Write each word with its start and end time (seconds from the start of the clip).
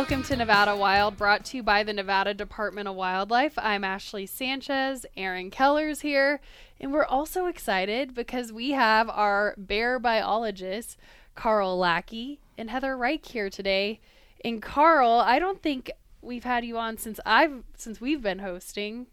Welcome 0.00 0.22
to 0.22 0.36
Nevada 0.36 0.74
Wild, 0.74 1.18
brought 1.18 1.44
to 1.44 1.58
you 1.58 1.62
by 1.62 1.82
the 1.82 1.92
Nevada 1.92 2.32
Department 2.32 2.88
of 2.88 2.94
Wildlife. 2.94 3.52
I'm 3.58 3.84
Ashley 3.84 4.24
Sanchez. 4.24 5.04
Aaron 5.14 5.50
Keller's 5.50 6.00
here. 6.00 6.40
And 6.80 6.90
we're 6.90 7.04
also 7.04 7.44
excited 7.44 8.14
because 8.14 8.50
we 8.50 8.70
have 8.70 9.10
our 9.10 9.54
bear 9.58 9.98
biologists, 9.98 10.96
Carl 11.34 11.76
Lackey 11.76 12.40
and 12.56 12.70
Heather 12.70 12.96
Reich 12.96 13.26
here 13.26 13.50
today. 13.50 14.00
And 14.42 14.62
Carl, 14.62 15.20
I 15.20 15.38
don't 15.38 15.60
think 15.60 15.90
we've 16.22 16.44
had 16.44 16.64
you 16.64 16.78
on 16.78 16.96
since 16.96 17.20
I've 17.26 17.62
since 17.76 18.00
we've 18.00 18.22
been 18.22 18.38
hosting. 18.38 19.06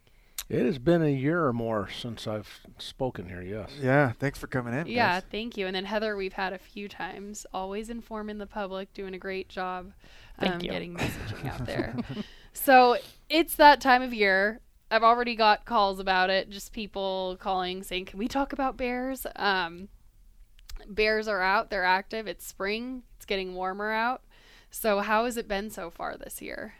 It 0.49 0.65
has 0.65 0.79
been 0.79 1.01
a 1.01 1.11
year 1.11 1.45
or 1.45 1.51
more 1.51 1.89
since 1.89 2.25
I've 2.25 2.61
spoken 2.77 3.27
here, 3.27 3.41
yes. 3.41 3.69
Yeah, 3.81 4.13
thanks 4.13 4.39
for 4.39 4.47
coming 4.47 4.73
in. 4.73 4.87
Yeah, 4.87 5.15
guys. 5.19 5.23
thank 5.29 5.57
you. 5.57 5.67
And 5.67 5.75
then 5.75 5.83
Heather, 5.83 6.15
we've 6.15 6.33
had 6.33 6.53
a 6.53 6.57
few 6.57 6.87
times, 6.87 7.45
always 7.53 7.89
informing 7.89 8.37
the 8.37 8.45
public, 8.45 8.93
doing 8.93 9.13
a 9.13 9.17
great 9.17 9.49
job 9.49 9.91
Thank 10.39 10.55
um, 10.55 10.61
you. 10.61 10.71
getting 10.71 10.93
messaging 10.97 11.53
out 11.53 11.65
there. 11.65 11.95
so 12.53 12.97
it's 13.29 13.55
that 13.55 13.81
time 13.81 14.01
of 14.01 14.13
year. 14.13 14.61
I've 14.89 15.03
already 15.03 15.35
got 15.35 15.65
calls 15.65 15.99
about 15.99 16.29
it, 16.29 16.49
just 16.49 16.71
people 16.71 17.35
calling 17.41 17.83
saying, 17.83 18.05
Can 18.05 18.19
we 18.19 18.29
talk 18.29 18.53
about 18.53 18.77
bears? 18.77 19.27
Um, 19.35 19.89
bears 20.87 21.27
are 21.27 21.41
out, 21.41 21.69
they're 21.69 21.83
active. 21.83 22.25
It's 22.25 22.47
spring, 22.47 23.03
it's 23.17 23.25
getting 23.25 23.53
warmer 23.53 23.91
out. 23.91 24.21
So, 24.69 24.99
how 24.99 25.25
has 25.25 25.35
it 25.35 25.47
been 25.49 25.69
so 25.69 25.89
far 25.89 26.15
this 26.15 26.41
year? 26.41 26.75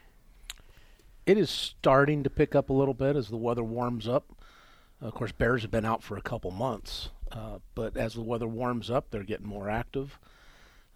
It 1.28 1.36
is 1.36 1.50
starting 1.50 2.22
to 2.22 2.30
pick 2.30 2.54
up 2.54 2.70
a 2.70 2.72
little 2.72 2.94
bit 2.94 3.14
as 3.14 3.28
the 3.28 3.36
weather 3.36 3.62
warms 3.62 4.08
up. 4.08 4.32
Of 5.02 5.12
course, 5.12 5.30
bears 5.30 5.60
have 5.60 5.70
been 5.70 5.84
out 5.84 6.02
for 6.02 6.16
a 6.16 6.22
couple 6.22 6.50
months, 6.50 7.10
uh, 7.30 7.58
but 7.74 7.98
as 7.98 8.14
the 8.14 8.22
weather 8.22 8.48
warms 8.48 8.90
up, 8.90 9.10
they're 9.10 9.24
getting 9.24 9.46
more 9.46 9.68
active. 9.68 10.18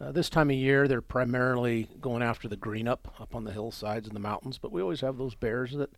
Uh, 0.00 0.10
this 0.10 0.30
time 0.30 0.48
of 0.48 0.56
year, 0.56 0.88
they're 0.88 1.02
primarily 1.02 1.86
going 2.00 2.22
after 2.22 2.48
the 2.48 2.56
green 2.56 2.88
up, 2.88 3.14
up 3.20 3.34
on 3.34 3.44
the 3.44 3.52
hillsides 3.52 4.06
and 4.06 4.16
the 4.16 4.20
mountains, 4.20 4.56
but 4.56 4.72
we 4.72 4.80
always 4.80 5.02
have 5.02 5.18
those 5.18 5.34
bears 5.34 5.72
that 5.72 5.90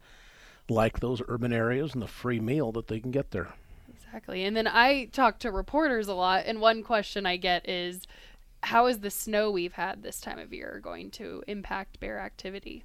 like 0.68 0.98
those 0.98 1.22
urban 1.28 1.52
areas 1.52 1.92
and 1.92 2.02
the 2.02 2.08
free 2.08 2.40
meal 2.40 2.72
that 2.72 2.88
they 2.88 2.98
can 2.98 3.12
get 3.12 3.30
there. 3.30 3.54
Exactly. 3.88 4.42
And 4.42 4.56
then 4.56 4.66
I 4.66 5.04
talk 5.12 5.38
to 5.38 5.52
reporters 5.52 6.08
a 6.08 6.14
lot, 6.14 6.42
and 6.44 6.60
one 6.60 6.82
question 6.82 7.24
I 7.24 7.36
get 7.36 7.68
is 7.68 8.08
how 8.64 8.88
is 8.88 8.98
the 8.98 9.12
snow 9.12 9.52
we've 9.52 9.74
had 9.74 10.02
this 10.02 10.20
time 10.20 10.40
of 10.40 10.52
year 10.52 10.80
going 10.82 11.12
to 11.12 11.44
impact 11.46 12.00
bear 12.00 12.18
activity? 12.18 12.82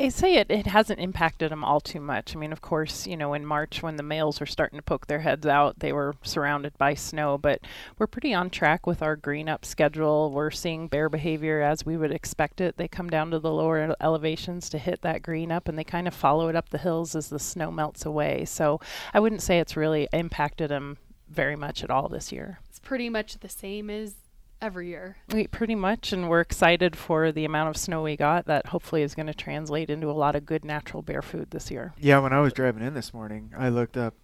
I 0.00 0.08
say 0.08 0.36
it, 0.36 0.50
it 0.50 0.66
hasn't 0.66 0.98
impacted 0.98 1.50
them 1.50 1.62
all 1.62 1.78
too 1.78 2.00
much. 2.00 2.34
I 2.34 2.38
mean, 2.38 2.52
of 2.52 2.62
course, 2.62 3.06
you 3.06 3.18
know, 3.18 3.34
in 3.34 3.44
March 3.44 3.82
when 3.82 3.96
the 3.96 4.02
males 4.02 4.40
were 4.40 4.46
starting 4.46 4.78
to 4.78 4.82
poke 4.82 5.06
their 5.06 5.20
heads 5.20 5.46
out, 5.46 5.80
they 5.80 5.92
were 5.92 6.14
surrounded 6.22 6.78
by 6.78 6.94
snow, 6.94 7.36
but 7.36 7.60
we're 7.98 8.06
pretty 8.06 8.32
on 8.32 8.48
track 8.48 8.86
with 8.86 9.02
our 9.02 9.14
green 9.14 9.46
up 9.46 9.62
schedule. 9.62 10.30
We're 10.30 10.50
seeing 10.50 10.88
bear 10.88 11.10
behavior 11.10 11.60
as 11.60 11.84
we 11.84 11.98
would 11.98 12.12
expect 12.12 12.62
it. 12.62 12.78
They 12.78 12.88
come 12.88 13.10
down 13.10 13.30
to 13.32 13.38
the 13.38 13.52
lower 13.52 13.94
elevations 14.00 14.70
to 14.70 14.78
hit 14.78 15.02
that 15.02 15.22
green 15.22 15.52
up 15.52 15.68
and 15.68 15.78
they 15.78 15.84
kind 15.84 16.08
of 16.08 16.14
follow 16.14 16.48
it 16.48 16.56
up 16.56 16.70
the 16.70 16.78
hills 16.78 17.14
as 17.14 17.28
the 17.28 17.38
snow 17.38 17.70
melts 17.70 18.06
away. 18.06 18.46
So 18.46 18.80
I 19.12 19.20
wouldn't 19.20 19.42
say 19.42 19.58
it's 19.58 19.76
really 19.76 20.08
impacted 20.14 20.70
them 20.70 20.96
very 21.28 21.56
much 21.56 21.84
at 21.84 21.90
all 21.90 22.08
this 22.08 22.32
year. 22.32 22.58
It's 22.70 22.78
pretty 22.78 23.10
much 23.10 23.40
the 23.40 23.50
same 23.50 23.90
as 23.90 24.14
every 24.62 24.88
year. 24.88 25.16
We 25.32 25.46
pretty 25.46 25.74
much, 25.74 26.12
and 26.12 26.28
we're 26.28 26.40
excited 26.40 26.96
for 26.96 27.32
the 27.32 27.44
amount 27.44 27.70
of 27.70 27.76
snow 27.76 28.02
we 28.02 28.16
got. 28.16 28.46
That 28.46 28.66
hopefully 28.66 29.02
is 29.02 29.14
going 29.14 29.26
to 29.26 29.34
translate 29.34 29.90
into 29.90 30.10
a 30.10 30.12
lot 30.12 30.36
of 30.36 30.46
good 30.46 30.64
natural 30.64 31.02
bear 31.02 31.22
food 31.22 31.50
this 31.50 31.70
year. 31.70 31.94
Yeah, 31.98 32.18
when 32.18 32.32
I 32.32 32.40
was 32.40 32.52
driving 32.52 32.82
in 32.82 32.94
this 32.94 33.14
morning, 33.14 33.52
I 33.56 33.68
looked 33.68 33.96
up, 33.96 34.14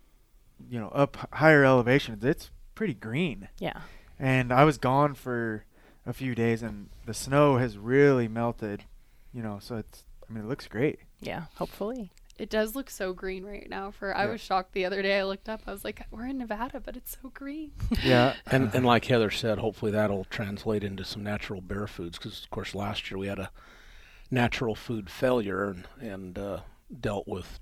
you 0.69 0.79
know, 0.79 0.89
up 0.89 1.17
higher 1.33 1.65
elevations. 1.65 2.25
It's 2.25 2.51
pretty 2.75 2.95
green. 2.95 3.49
Yeah. 3.59 3.81
And 4.19 4.53
I 4.53 4.65
was 4.65 4.79
gone 4.79 5.15
for 5.15 5.65
a 6.07 6.13
few 6.13 6.35
days, 6.35 6.63
and 6.63 6.89
the 7.05 7.15
snow 7.15 7.57
has 7.57 7.77
really 7.77 8.29
melted, 8.29 8.85
you 9.33 9.43
know, 9.43 9.59
so 9.61 9.77
it's, 9.77 10.05
I 10.29 10.33
mean, 10.33 10.45
it 10.45 10.49
looks 10.49 10.69
great. 10.69 11.01
Yeah, 11.21 11.45
hopefully. 11.57 12.13
It 12.39 12.51
does 12.51 12.75
look 12.77 12.91
so 12.91 13.13
green 13.13 13.45
right 13.45 13.69
now. 13.69 13.91
For 13.91 14.15
I 14.17 14.25
Yeah. 14.25 14.33
was 14.33 14.41
shocked 14.41 14.73
the 14.73 14.85
other 14.85 15.01
day. 15.03 15.19
I 15.19 15.25
looked 15.25 15.49
up. 15.49 15.63
I 15.67 15.71
was 15.73 15.85
like, 15.85 16.03
"We're 16.11 16.27
in 16.27 16.39
Nevada, 16.39 16.81
but 16.81 16.97
it's 16.97 17.17
so 17.23 17.31
green." 17.31 17.73
Yeah. 18.05 18.35
And, 18.51 18.75
and 18.75 18.85
like 18.85 19.07
Heather 19.07 19.31
said, 19.31 19.59
hopefully 19.59 19.91
that'll 19.93 20.25
translate 20.25 20.85
into 20.85 21.05
some 21.05 21.23
natural 21.23 21.61
bear 21.61 21.87
foods 21.87 22.19
because, 22.19 22.43
of 22.45 22.51
course, 22.51 22.75
last 22.75 23.11
year 23.11 23.19
we 23.19 23.27
had 23.29 23.39
a 23.39 23.51
natural 24.31 24.75
food 24.75 25.09
failure 25.09 25.71
and, 25.71 25.89
and 26.01 26.39
uh, 26.39 26.61
dealt 27.01 27.27
with 27.27 27.59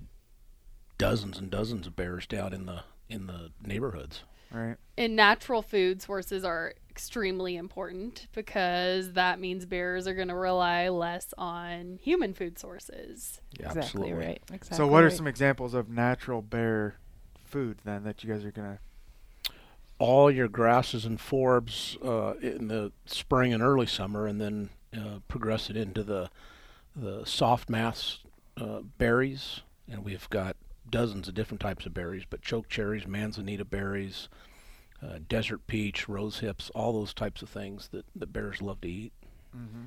dozens 0.98 1.38
and 1.38 1.50
dozens 1.50 1.86
of 1.86 1.94
bears 1.96 2.26
down 2.26 2.52
in 2.52 2.66
the 2.66 2.80
in 3.08 3.26
the 3.26 3.50
neighborhoods. 3.64 4.22
Right. 4.50 4.76
And 4.96 5.14
natural 5.16 5.62
food 5.62 6.00
sources 6.00 6.44
are 6.44 6.74
extremely 6.94 7.56
important 7.56 8.28
because 8.32 9.14
that 9.14 9.40
means 9.40 9.66
bears 9.66 10.06
are 10.06 10.14
going 10.14 10.28
to 10.28 10.34
rely 10.36 10.88
less 10.88 11.34
on 11.36 11.98
human 12.00 12.32
food 12.32 12.56
sources. 12.56 13.40
Yeah, 13.58 13.66
exactly 13.66 13.82
absolutely. 13.82 14.12
right. 14.12 14.42
Exactly. 14.52 14.76
so, 14.76 14.86
what 14.86 15.02
are 15.02 15.10
some 15.10 15.26
examples 15.26 15.74
of 15.74 15.88
natural 15.88 16.40
bear 16.40 16.94
food 17.44 17.78
then 17.84 18.04
that 18.04 18.22
you 18.22 18.32
guys 18.32 18.44
are 18.44 18.52
gonna? 18.52 18.78
All 19.98 20.30
your 20.30 20.46
grasses 20.46 21.04
and 21.04 21.18
forbs 21.18 21.96
uh, 22.04 22.38
in 22.38 22.68
the 22.68 22.92
spring 23.06 23.52
and 23.52 23.60
early 23.60 23.86
summer, 23.86 24.28
and 24.28 24.40
then 24.40 24.70
uh, 24.96 25.18
progress 25.26 25.70
it 25.70 25.76
into 25.76 26.04
the 26.04 26.30
the 26.94 27.24
soft 27.24 27.68
mass 27.68 28.20
uh, 28.56 28.82
berries, 28.98 29.62
and 29.90 30.04
we've 30.04 30.30
got 30.30 30.54
dozens 30.88 31.26
of 31.26 31.34
different 31.34 31.60
types 31.60 31.86
of 31.86 31.94
berries, 31.94 32.22
but 32.30 32.40
choke 32.40 32.68
cherries, 32.68 33.04
manzanita 33.04 33.64
berries, 33.64 34.28
uh, 35.04 35.18
desert 35.28 35.66
peach, 35.66 36.08
rose 36.08 36.38
hips, 36.38 36.70
all 36.74 36.92
those 36.92 37.12
types 37.12 37.42
of 37.42 37.48
things 37.50 37.88
that, 37.92 38.06
that 38.16 38.32
bears 38.32 38.62
love 38.62 38.80
to 38.80 38.88
eat. 38.88 39.12
Mm-hmm. 39.56 39.84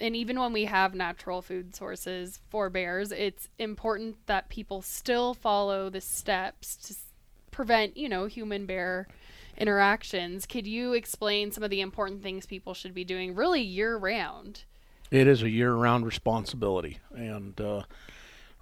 and 0.00 0.14
even 0.14 0.38
when 0.38 0.52
we 0.52 0.66
have 0.66 0.94
natural 0.94 1.42
food 1.42 1.74
sources 1.74 2.38
for 2.50 2.70
bears, 2.70 3.10
it's 3.10 3.48
important 3.58 4.24
that 4.26 4.48
people 4.48 4.80
still 4.82 5.34
follow 5.34 5.90
the 5.90 6.00
steps 6.00 6.76
to 6.76 6.92
s- 6.92 7.02
prevent, 7.50 7.96
you 7.96 8.08
know, 8.08 8.26
human 8.26 8.64
bear 8.64 9.08
interactions. 9.56 10.46
Could 10.46 10.68
you 10.68 10.92
explain 10.92 11.50
some 11.50 11.64
of 11.64 11.70
the 11.70 11.80
important 11.80 12.22
things 12.22 12.46
people 12.46 12.74
should 12.74 12.94
be 12.94 13.02
doing 13.02 13.34
really 13.34 13.60
year 13.60 13.96
round? 13.96 14.62
It 15.10 15.26
is 15.26 15.42
a 15.42 15.48
year-round 15.50 16.04
responsibility, 16.06 16.98
and 17.12 17.60
uh, 17.60 17.82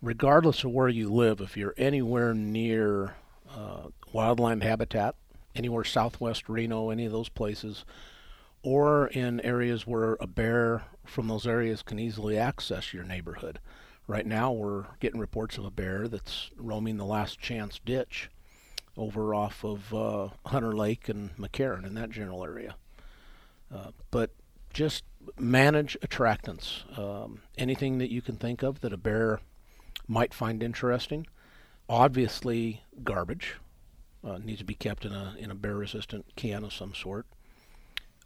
regardless 0.01 0.65
of 0.65 0.71
where 0.71 0.89
you 0.89 1.13
live, 1.13 1.41
if 1.41 1.57
you're 1.57 1.75
anywhere 1.77 2.33
near 2.33 3.15
uh, 3.51 3.89
wildland 4.15 4.63
habitat, 4.63 5.17
anywhere 5.57 5.85
southwest 5.85 6.49
Reno, 6.49 6.91
any 6.91 7.07
of 7.07 7.13
those 7.13 7.29
places, 7.29 7.85
or 8.63 9.09
in 9.09 9.41
areas 9.41 9.87
where 9.87 10.17
a 10.21 10.27
bear 10.27 10.85
from 11.05 11.29
those 11.29 11.47
areas 11.47 11.83
can 11.83 11.99
easily 11.99 12.39
access 12.39 12.93
your 12.93 13.05
neighborhood. 13.05 13.59
Right 14.07 14.27
now, 14.27 14.53
we're 14.53 14.85
getting 15.01 15.21
reports 15.21 15.59
of 15.59 15.65
a 15.65 15.71
bear 15.71 16.07
that's 16.07 16.51
roaming 16.57 16.97
the 16.97 17.05
Last 17.05 17.41
Chance 17.41 17.81
ditch 17.85 18.31
over 18.97 19.35
off 19.35 19.65
of 19.65 19.93
uh, 19.93 20.29
Hunter 20.47 20.75
Lake 20.75 21.09
and 21.09 21.37
McCarran 21.37 21.85
in 21.85 21.95
that 21.95 22.11
general 22.11 22.45
area. 22.45 22.77
Uh, 23.75 23.91
but 24.11 24.31
just 24.73 25.05
manage 25.39 25.97
attractants. 26.01 26.99
Um, 26.99 27.41
anything 27.59 27.99
that 27.99 28.11
you 28.11 28.23
can 28.23 28.37
think 28.37 28.63
of 28.63 28.81
that 28.81 28.93
a 28.93 28.97
bear 28.97 29.41
might 30.07 30.33
find 30.33 30.63
interesting. 30.63 31.27
Obviously, 31.89 32.83
garbage 33.03 33.57
uh, 34.27 34.39
needs 34.39 34.59
to 34.59 34.65
be 34.65 34.75
kept 34.75 35.05
in 35.05 35.13
a 35.13 35.35
in 35.39 35.51
a 35.51 35.55
bear-resistant 35.55 36.27
can 36.37 36.65
of 36.65 36.73
some 36.73 36.95
sort. 36.95 37.27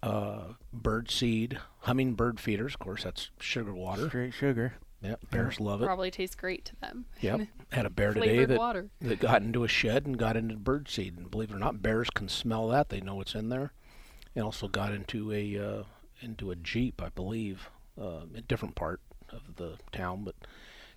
Uh, 0.03 0.55
bird 0.73 1.11
seed, 1.11 1.59
hummingbird 1.81 2.41
feeders. 2.41 2.75
Of 2.75 2.81
course, 2.81 3.05
that's 3.05 3.31
sugar 3.39 3.75
water. 3.75 4.09
Straight 4.09 4.33
sugar. 4.33 4.75
Yep, 5.03 5.31
bears 5.31 5.61
love 5.61 5.83
it. 5.83 5.87
Probably 5.87 6.11
tastes 6.11 6.37
great 6.37 6.65
to 6.67 6.77
them. 6.77 7.07
Yep, 7.21 7.41
had 7.73 7.87
a 7.87 7.91
bear 7.91 8.13
today 8.13 8.45
that 8.45 8.59
water. 8.59 8.91
that 9.01 9.19
got 9.21 9.43
into 9.43 9.65
a 9.65 9.69
shed 9.69 10.07
and 10.07 10.19
got 10.19 10.37
into 10.37 10.57
bird 10.57 10.89
seed. 10.89 11.17
And 11.17 11.31
believe 11.31 11.51
it 11.51 11.57
or 11.57 11.59
not, 11.59 11.83
bears 11.83 12.09
can 12.11 12.29
smell 12.29 12.69
that. 12.69 12.89
They 12.89 13.01
know 13.01 13.15
what's 13.15 13.35
in 13.35 13.49
there. 13.49 13.73
And 14.35 14.45
also 14.45 14.69
got 14.69 14.93
into 14.93 15.33
a 15.33 15.59
uh, 15.59 15.83
into 16.23 16.51
a 16.51 16.57
jeep, 16.57 17.03
I 17.03 17.09
believe, 17.11 17.69
uh, 18.01 18.23
a 18.35 18.41
different 18.43 18.75
part 18.75 19.01
of 19.31 19.57
the 19.57 19.77
town, 19.93 20.25
but 20.25 20.35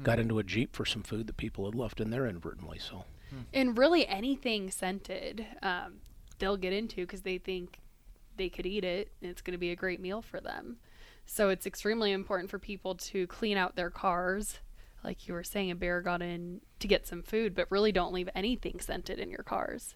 got 0.01 0.19
into 0.19 0.39
a 0.39 0.43
jeep 0.43 0.75
for 0.75 0.85
some 0.85 1.03
food 1.03 1.27
that 1.27 1.37
people 1.37 1.65
had 1.65 1.75
left 1.75 2.01
in 2.01 2.09
there 2.09 2.27
inadvertently. 2.27 2.79
So 2.79 3.05
And 3.53 3.77
really 3.77 4.07
anything 4.07 4.71
scented, 4.71 5.45
um, 5.61 5.95
they'll 6.39 6.57
get 6.57 6.73
into 6.73 6.97
because 6.97 7.21
they 7.21 7.37
think 7.37 7.79
they 8.35 8.49
could 8.49 8.65
eat 8.65 8.83
it 8.83 9.11
and 9.21 9.29
it's 9.29 9.41
going 9.41 9.53
to 9.53 9.59
be 9.59 9.71
a 9.71 9.75
great 9.75 9.99
meal 9.99 10.21
for 10.21 10.39
them. 10.39 10.77
So 11.25 11.49
it's 11.49 11.65
extremely 11.65 12.11
important 12.11 12.49
for 12.49 12.59
people 12.59 12.95
to 12.95 13.27
clean 13.27 13.57
out 13.57 13.75
their 13.75 13.89
cars. 13.89 14.59
Like 15.03 15.27
you 15.27 15.33
were 15.33 15.43
saying, 15.43 15.71
a 15.71 15.75
bear 15.75 16.01
got 16.01 16.21
in 16.21 16.61
to 16.79 16.87
get 16.87 17.07
some 17.07 17.23
food, 17.23 17.55
but 17.55 17.69
really 17.69 17.91
don't 17.91 18.13
leave 18.13 18.29
anything 18.35 18.79
scented 18.79 19.19
in 19.19 19.29
your 19.29 19.43
cars. 19.43 19.95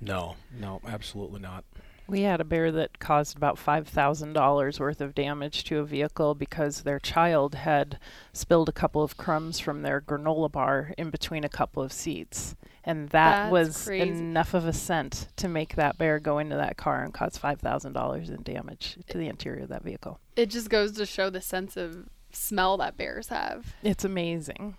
No, 0.00 0.36
no, 0.58 0.80
absolutely 0.86 1.40
not. 1.40 1.64
We 2.08 2.22
had 2.22 2.40
a 2.40 2.44
bear 2.44 2.72
that 2.72 2.98
caused 2.98 3.36
about 3.36 3.56
$5,000 3.56 4.80
worth 4.80 5.00
of 5.02 5.14
damage 5.14 5.62
to 5.64 5.78
a 5.78 5.84
vehicle 5.84 6.34
because 6.34 6.80
their 6.82 6.98
child 6.98 7.54
had 7.54 7.98
spilled 8.32 8.70
a 8.70 8.72
couple 8.72 9.02
of 9.02 9.18
crumbs 9.18 9.60
from 9.60 9.82
their 9.82 10.00
granola 10.00 10.50
bar 10.50 10.92
in 10.96 11.10
between 11.10 11.44
a 11.44 11.50
couple 11.50 11.82
of 11.82 11.92
seats. 11.92 12.56
And 12.82 13.10
that 13.10 13.50
That's 13.50 13.52
was 13.52 13.84
crazy. 13.84 14.08
enough 14.08 14.54
of 14.54 14.66
a 14.66 14.72
scent 14.72 15.28
to 15.36 15.48
make 15.48 15.74
that 15.74 15.98
bear 15.98 16.18
go 16.18 16.38
into 16.38 16.56
that 16.56 16.78
car 16.78 17.04
and 17.04 17.12
cause 17.12 17.38
$5,000 17.38 18.30
in 18.30 18.42
damage 18.42 18.96
to 19.10 19.18
the 19.18 19.28
interior 19.28 19.64
of 19.64 19.68
that 19.68 19.84
vehicle. 19.84 20.18
It 20.34 20.46
just 20.48 20.70
goes 20.70 20.92
to 20.92 21.04
show 21.04 21.28
the 21.28 21.42
sense 21.42 21.76
of 21.76 22.08
smell 22.32 22.78
that 22.78 22.96
bears 22.96 23.28
have. 23.28 23.74
It's 23.82 24.04
amazing. 24.04 24.76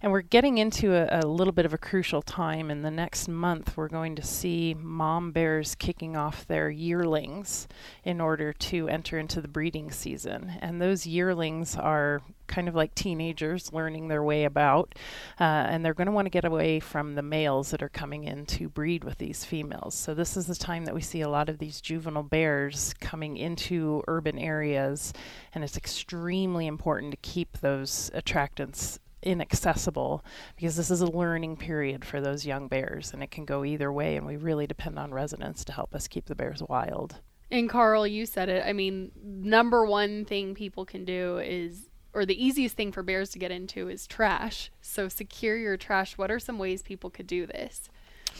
And 0.00 0.12
we're 0.12 0.22
getting 0.22 0.58
into 0.58 0.94
a, 0.94 1.20
a 1.20 1.26
little 1.26 1.52
bit 1.52 1.66
of 1.66 1.74
a 1.74 1.78
crucial 1.78 2.22
time. 2.22 2.70
In 2.70 2.82
the 2.82 2.90
next 2.90 3.28
month, 3.28 3.76
we're 3.76 3.88
going 3.88 4.16
to 4.16 4.22
see 4.22 4.74
mom 4.74 5.32
bears 5.32 5.74
kicking 5.74 6.16
off 6.16 6.46
their 6.46 6.70
yearlings 6.70 7.68
in 8.04 8.20
order 8.20 8.52
to 8.52 8.88
enter 8.88 9.18
into 9.18 9.40
the 9.40 9.48
breeding 9.48 9.90
season. 9.90 10.52
And 10.60 10.80
those 10.80 11.06
yearlings 11.06 11.76
are 11.76 12.22
kind 12.52 12.68
of 12.68 12.74
like 12.74 12.94
teenagers 12.94 13.72
learning 13.72 14.08
their 14.08 14.22
way 14.22 14.44
about. 14.44 14.94
Uh, 15.40 15.44
and 15.44 15.84
they're 15.84 15.94
going 15.94 16.06
to 16.06 16.12
want 16.12 16.26
to 16.26 16.30
get 16.30 16.44
away 16.44 16.80
from 16.80 17.14
the 17.14 17.22
males 17.22 17.70
that 17.70 17.82
are 17.82 17.88
coming 17.88 18.24
in 18.24 18.44
to 18.46 18.68
breed 18.68 19.04
with 19.04 19.18
these 19.18 19.44
females. 19.44 19.94
So, 19.94 20.14
this 20.14 20.36
is 20.36 20.46
the 20.46 20.54
time 20.54 20.84
that 20.84 20.94
we 20.94 21.00
see 21.00 21.22
a 21.22 21.28
lot 21.28 21.48
of 21.48 21.58
these 21.58 21.80
juvenile 21.80 22.22
bears 22.22 22.94
coming 23.00 23.36
into 23.36 24.02
urban 24.06 24.38
areas. 24.38 25.12
And 25.54 25.64
it's 25.64 25.76
extremely 25.76 26.66
important 26.66 27.12
to 27.12 27.16
keep 27.18 27.58
those 27.58 28.10
attractants 28.14 28.98
inaccessible 29.22 30.24
because 30.56 30.76
this 30.76 30.90
is 30.90 31.00
a 31.00 31.06
learning 31.06 31.56
period 31.56 32.04
for 32.04 32.20
those 32.20 32.46
young 32.46 32.68
bears 32.68 33.12
and 33.12 33.22
it 33.22 33.30
can 33.30 33.44
go 33.44 33.64
either 33.64 33.92
way 33.92 34.16
and 34.16 34.26
we 34.26 34.36
really 34.36 34.66
depend 34.66 34.98
on 34.98 35.12
residents 35.12 35.64
to 35.64 35.72
help 35.72 35.94
us 35.94 36.08
keep 36.08 36.26
the 36.26 36.34
bears 36.34 36.62
wild. 36.68 37.20
And 37.50 37.68
Carl, 37.68 38.06
you 38.06 38.24
said 38.24 38.48
it. 38.48 38.64
I 38.66 38.72
mean, 38.72 39.12
number 39.22 39.84
one 39.84 40.24
thing 40.24 40.54
people 40.54 40.86
can 40.86 41.04
do 41.04 41.38
is, 41.38 41.90
or 42.14 42.24
the 42.24 42.42
easiest 42.42 42.76
thing 42.76 42.92
for 42.92 43.02
bears 43.02 43.28
to 43.30 43.38
get 43.38 43.50
into 43.50 43.88
is 43.88 44.06
trash. 44.06 44.70
So 44.80 45.08
secure 45.08 45.56
your 45.56 45.76
trash. 45.76 46.16
What 46.16 46.30
are 46.30 46.38
some 46.38 46.58
ways 46.58 46.82
people 46.82 47.10
could 47.10 47.26
do 47.26 47.44
this? 47.46 47.90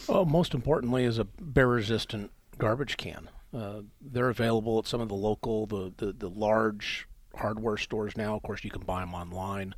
Well, 0.07 0.25
most 0.25 0.55
importantly, 0.55 1.03
is 1.03 1.19
a 1.19 1.25
bear-resistant 1.25 2.31
garbage 2.57 2.97
can. 2.97 3.29
Uh, 3.55 3.81
they're 4.01 4.29
available 4.29 4.79
at 4.79 4.87
some 4.87 4.99
of 4.99 5.09
the 5.09 5.15
local, 5.15 5.67
the, 5.67 5.93
the, 5.97 6.11
the 6.11 6.29
large 6.29 7.07
hardware 7.35 7.77
stores 7.77 8.17
now. 8.17 8.35
Of 8.35 8.41
course, 8.41 8.63
you 8.63 8.71
can 8.71 8.81
buy 8.81 9.01
them 9.01 9.13
online. 9.13 9.75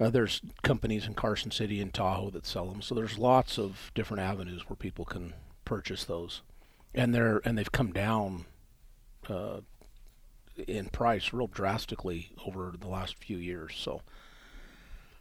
Uh, 0.00 0.08
there's 0.08 0.40
companies 0.62 1.06
in 1.06 1.12
Carson 1.14 1.50
City 1.50 1.80
and 1.80 1.92
Tahoe 1.92 2.30
that 2.30 2.46
sell 2.46 2.66
them, 2.66 2.80
so 2.80 2.94
there's 2.94 3.18
lots 3.18 3.58
of 3.58 3.90
different 3.94 4.22
avenues 4.22 4.68
where 4.68 4.76
people 4.76 5.04
can 5.04 5.34
purchase 5.64 6.04
those, 6.04 6.40
and 6.94 7.14
they're 7.14 7.42
and 7.44 7.58
they've 7.58 7.70
come 7.70 7.92
down 7.92 8.46
uh, 9.28 9.60
in 10.66 10.86
price 10.88 11.32
real 11.34 11.48
drastically 11.48 12.32
over 12.46 12.72
the 12.78 12.88
last 12.88 13.22
few 13.22 13.36
years. 13.36 13.74
So. 13.76 14.02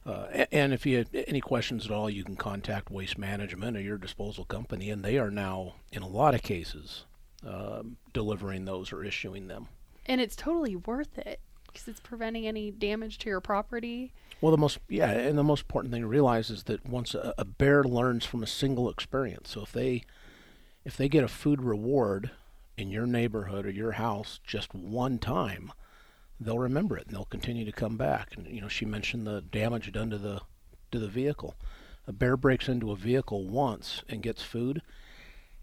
Uh, 0.05 0.45
and 0.51 0.73
if 0.73 0.85
you 0.85 0.97
have 0.97 1.09
any 1.27 1.41
questions 1.41 1.85
at 1.85 1.91
all, 1.91 2.09
you 2.09 2.23
can 2.23 2.37
contact 2.37 2.89
Waste 2.89 3.17
Management 3.17 3.75
or 3.77 3.81
your 3.81 3.97
disposal 3.97 4.45
company, 4.45 4.89
and 4.89 5.03
they 5.03 5.19
are 5.19 5.29
now, 5.29 5.75
in 5.91 6.01
a 6.01 6.07
lot 6.07 6.33
of 6.33 6.41
cases, 6.41 7.03
um, 7.45 7.97
delivering 8.13 8.65
those 8.65 8.91
or 8.93 9.03
issuing 9.03 9.47
them. 9.49 9.67
And 10.05 10.19
it's 10.21 10.37
totally 10.37 10.75
worth 10.75 11.17
it 11.17 11.41
because 11.67 11.87
it's 11.87 11.99
preventing 11.99 12.47
any 12.47 12.71
damage 12.71 13.17
to 13.19 13.29
your 13.29 13.41
property. 13.41 14.13
Well, 14.41 14.51
the 14.51 14.57
most 14.57 14.79
yeah, 14.87 15.11
and 15.11 15.37
the 15.37 15.43
most 15.43 15.61
important 15.63 15.91
thing 15.91 16.01
to 16.01 16.07
realize 16.07 16.49
is 16.49 16.63
that 16.63 16.87
once 16.87 17.13
a, 17.13 17.33
a 17.37 17.43
bear 17.43 17.83
learns 17.83 18.25
from 18.25 18.41
a 18.41 18.47
single 18.47 18.89
experience, 18.89 19.49
so 19.49 19.61
if 19.61 19.71
they 19.73 20.03
if 20.85 20.95
they 20.95 21.09
get 21.09 21.25
a 21.25 21.27
food 21.27 21.61
reward 21.61 22.31
in 22.77 22.89
your 22.89 23.05
neighborhood 23.05 23.65
or 23.65 23.71
your 23.71 23.93
house 23.93 24.39
just 24.45 24.73
one 24.73 25.19
time, 25.19 25.73
they'll 26.39 26.57
remember 26.57 26.97
it 26.97 27.07
and 27.07 27.15
they'll 27.15 27.25
continue 27.25 27.65
to 27.65 27.71
come 27.73 27.97
back. 27.97 28.35
And 28.37 28.47
you 28.47 28.61
know, 28.61 28.69
she 28.69 28.85
mentioned 28.85 29.27
the 29.27 29.41
damage 29.41 29.91
done 29.91 30.09
to 30.11 30.17
the 30.17 30.41
to 30.91 30.99
the 30.99 31.09
vehicle. 31.09 31.55
A 32.07 32.13
bear 32.13 32.37
breaks 32.37 32.69
into 32.69 32.91
a 32.91 32.95
vehicle 32.95 33.45
once 33.45 34.03
and 34.07 34.23
gets 34.23 34.41
food. 34.41 34.81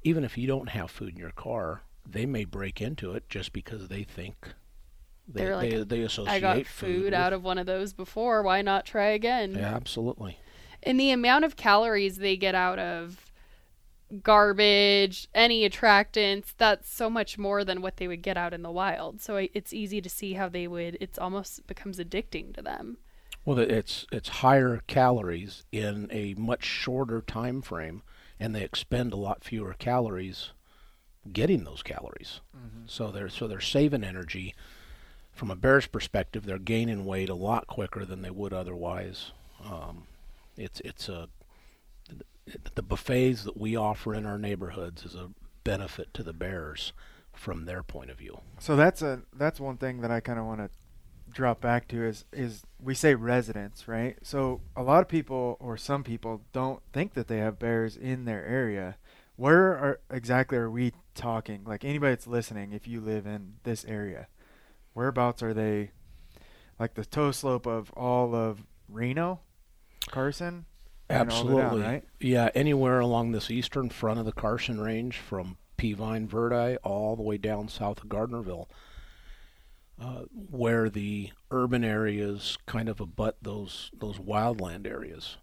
Even 0.02 0.22
if 0.22 0.36
you 0.36 0.46
don't 0.46 0.68
have 0.68 0.90
food 0.90 1.14
in 1.14 1.16
your 1.18 1.30
car, 1.30 1.82
they 2.08 2.26
may 2.26 2.44
break 2.44 2.80
into 2.80 3.12
it 3.12 3.28
just 3.28 3.52
because 3.52 3.88
they 3.88 4.04
think 4.04 4.52
they 5.28 5.44
They're 5.44 5.56
like, 5.56 5.70
they, 5.70 5.82
they 5.82 6.00
associate 6.02 6.34
I 6.34 6.40
got 6.40 6.56
food 6.56 6.66
food 6.66 7.04
with- 7.04 7.14
out 7.14 7.32
of 7.32 7.42
one 7.42 7.58
of 7.58 7.66
those 7.66 7.92
before. 7.92 8.42
Why 8.42 8.62
not 8.62 8.86
try 8.86 9.06
again? 9.06 9.54
Yeah, 9.54 9.74
absolutely. 9.74 10.38
And 10.82 11.00
the 11.00 11.10
amount 11.10 11.44
of 11.44 11.56
calories 11.56 12.18
they 12.18 12.36
get 12.36 12.54
out 12.54 12.78
of 12.78 13.32
garbage, 14.22 15.28
any 15.34 15.68
attractants, 15.68 16.54
that's 16.56 16.88
so 16.92 17.10
much 17.10 17.38
more 17.38 17.64
than 17.64 17.82
what 17.82 17.96
they 17.96 18.06
would 18.06 18.22
get 18.22 18.36
out 18.36 18.54
in 18.54 18.62
the 18.62 18.70
wild. 18.70 19.20
So 19.20 19.36
it's 19.36 19.72
easy 19.72 20.00
to 20.00 20.08
see 20.08 20.34
how 20.34 20.48
they 20.48 20.68
would, 20.68 20.96
it's 21.00 21.18
almost 21.18 21.66
becomes 21.66 21.98
addicting 21.98 22.54
to 22.54 22.62
them. 22.62 22.98
Well, 23.44 23.58
it's 23.58 24.06
it's 24.10 24.28
higher 24.28 24.82
calories 24.88 25.64
in 25.70 26.08
a 26.10 26.34
much 26.34 26.64
shorter 26.64 27.20
time 27.20 27.62
frame, 27.62 28.02
and 28.40 28.54
they 28.54 28.62
expend 28.62 29.12
a 29.12 29.16
lot 29.16 29.44
fewer 29.44 29.74
calories 29.78 30.50
getting 31.32 31.62
those 31.64 31.82
calories. 31.82 32.40
Mm-hmm. 32.56 32.86
So 32.86 33.12
they're 33.12 33.28
so 33.28 33.46
they're 33.46 33.60
saving 33.60 34.02
energy. 34.02 34.54
From 35.36 35.50
a 35.50 35.56
bear's 35.56 35.86
perspective, 35.86 36.46
they're 36.46 36.58
gaining 36.58 37.04
weight 37.04 37.28
a 37.28 37.34
lot 37.34 37.68
quicker 37.68 38.04
than 38.04 38.22
they 38.22 38.30
would 38.30 38.52
otherwise. 38.52 39.32
Um, 39.64 40.08
it's 40.56 40.80
it's 40.80 41.08
a 41.08 41.28
the 42.74 42.82
buffets 42.82 43.44
that 43.44 43.56
we 43.56 43.76
offer 43.76 44.14
in 44.14 44.26
our 44.26 44.38
neighborhoods 44.38 45.04
is 45.04 45.14
a 45.14 45.30
benefit 45.64 46.14
to 46.14 46.22
the 46.22 46.32
bears 46.32 46.92
from 47.32 47.64
their 47.64 47.82
point 47.82 48.10
of 48.10 48.18
view. 48.18 48.40
So 48.58 48.76
that's 48.76 49.02
a 49.02 49.22
that's 49.32 49.60
one 49.60 49.76
thing 49.76 50.00
that 50.00 50.10
I 50.10 50.20
kind 50.20 50.38
of 50.38 50.46
want 50.46 50.60
to 50.60 50.70
drop 51.30 51.60
back 51.60 51.86
to 51.88 52.02
is 52.02 52.24
is 52.32 52.62
we 52.80 52.94
say 52.94 53.14
residents, 53.14 53.86
right? 53.86 54.16
So 54.22 54.62
a 54.74 54.82
lot 54.82 55.02
of 55.02 55.08
people 55.08 55.56
or 55.60 55.76
some 55.76 56.02
people 56.02 56.42
don't 56.52 56.80
think 56.92 57.14
that 57.14 57.28
they 57.28 57.38
have 57.38 57.58
bears 57.58 57.96
in 57.96 58.24
their 58.24 58.44
area. 58.44 58.96
Where 59.36 59.76
are 59.76 60.00
exactly 60.10 60.56
are 60.56 60.70
we 60.70 60.92
talking? 61.14 61.62
Like 61.64 61.84
anybody 61.84 62.12
that's 62.12 62.26
listening, 62.26 62.72
if 62.72 62.88
you 62.88 63.00
live 63.00 63.26
in 63.26 63.54
this 63.64 63.84
area, 63.84 64.28
whereabouts 64.96 65.42
are 65.42 65.52
they? 65.52 65.90
Like 66.80 66.94
the 66.94 67.04
toe 67.04 67.30
slope 67.30 67.66
of 67.66 67.92
all 67.92 68.34
of 68.34 68.64
Reno, 68.88 69.40
Carson, 70.08 70.64
and 71.08 71.30
all 71.30 71.44
the 71.44 71.54
way 71.54 71.62
down, 71.62 71.64
Absolutely. 71.66 71.86
right? 71.86 72.04
Yeah, 72.18 72.48
anywhere 72.54 73.00
along 73.00 73.32
this 73.32 73.50
eastern 73.50 73.90
front 73.90 74.18
of 74.18 74.26
the 74.26 74.32
Carson 74.32 74.80
Range, 74.80 75.16
from 75.16 75.58
Peavine 75.78 76.26
Verdi 76.26 76.78
all 76.78 77.14
the 77.14 77.22
way 77.22 77.36
down 77.36 77.68
south 77.68 78.02
of 78.02 78.08
Gardnerville, 78.08 78.66
uh, 80.00 80.22
where 80.50 80.90
the 80.90 81.30
urban 81.50 81.84
areas 81.84 82.58
kind 82.66 82.88
of 82.88 83.00
abut 83.00 83.36
those 83.40 83.90
those 83.98 84.18
wildland 84.18 84.86
areas. 84.86 85.36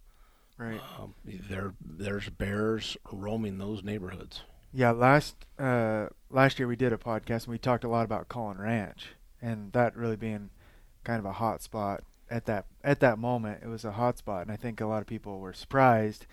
Right. 0.57 0.81
Um, 0.99 1.15
there, 1.25 1.73
there's 1.83 2.29
bears 2.29 2.95
roaming 3.11 3.57
those 3.57 3.83
neighborhoods. 3.83 4.43
Yeah, 4.71 4.91
last 4.91 5.35
uh, 5.57 6.07
last 6.29 6.59
year 6.59 6.67
we 6.67 6.75
did 6.75 6.93
a 6.93 6.97
podcast 6.97 7.45
and 7.45 7.47
we 7.49 7.57
talked 7.57 7.83
a 7.83 7.89
lot 7.89 8.05
about 8.05 8.29
Caughlin 8.29 8.59
Ranch 8.59 9.15
and 9.43 9.71
that 9.73 9.95
really 9.95 10.15
being 10.15 10.49
kind 11.03 11.19
of 11.19 11.25
a 11.25 11.33
hot 11.33 11.61
spot 11.61 12.03
at 12.31 12.45
that 12.45 12.65
at 12.83 12.99
that 13.01 13.19
moment. 13.19 13.61
It 13.61 13.67
was 13.67 13.85
a 13.85 13.91
hot 13.91 14.17
spot, 14.17 14.43
and 14.43 14.51
I 14.51 14.55
think 14.55 14.81
a 14.81 14.87
lot 14.87 15.01
of 15.01 15.07
people 15.07 15.39
were 15.39 15.53
surprised 15.53 16.25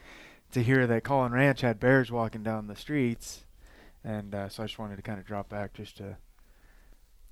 to 0.52 0.62
hear 0.62 0.86
that 0.86 1.04
Caughlin 1.04 1.32
Ranch 1.32 1.60
had 1.60 1.78
bears 1.80 2.10
walking 2.10 2.42
down 2.42 2.68
the 2.68 2.76
streets, 2.76 3.44
and 4.04 4.34
uh, 4.34 4.48
so 4.48 4.62
I 4.62 4.66
just 4.66 4.78
wanted 4.78 4.96
to 4.96 5.02
kind 5.02 5.18
of 5.18 5.26
drop 5.26 5.48
back 5.48 5.74
just 5.74 5.96
to 5.98 6.16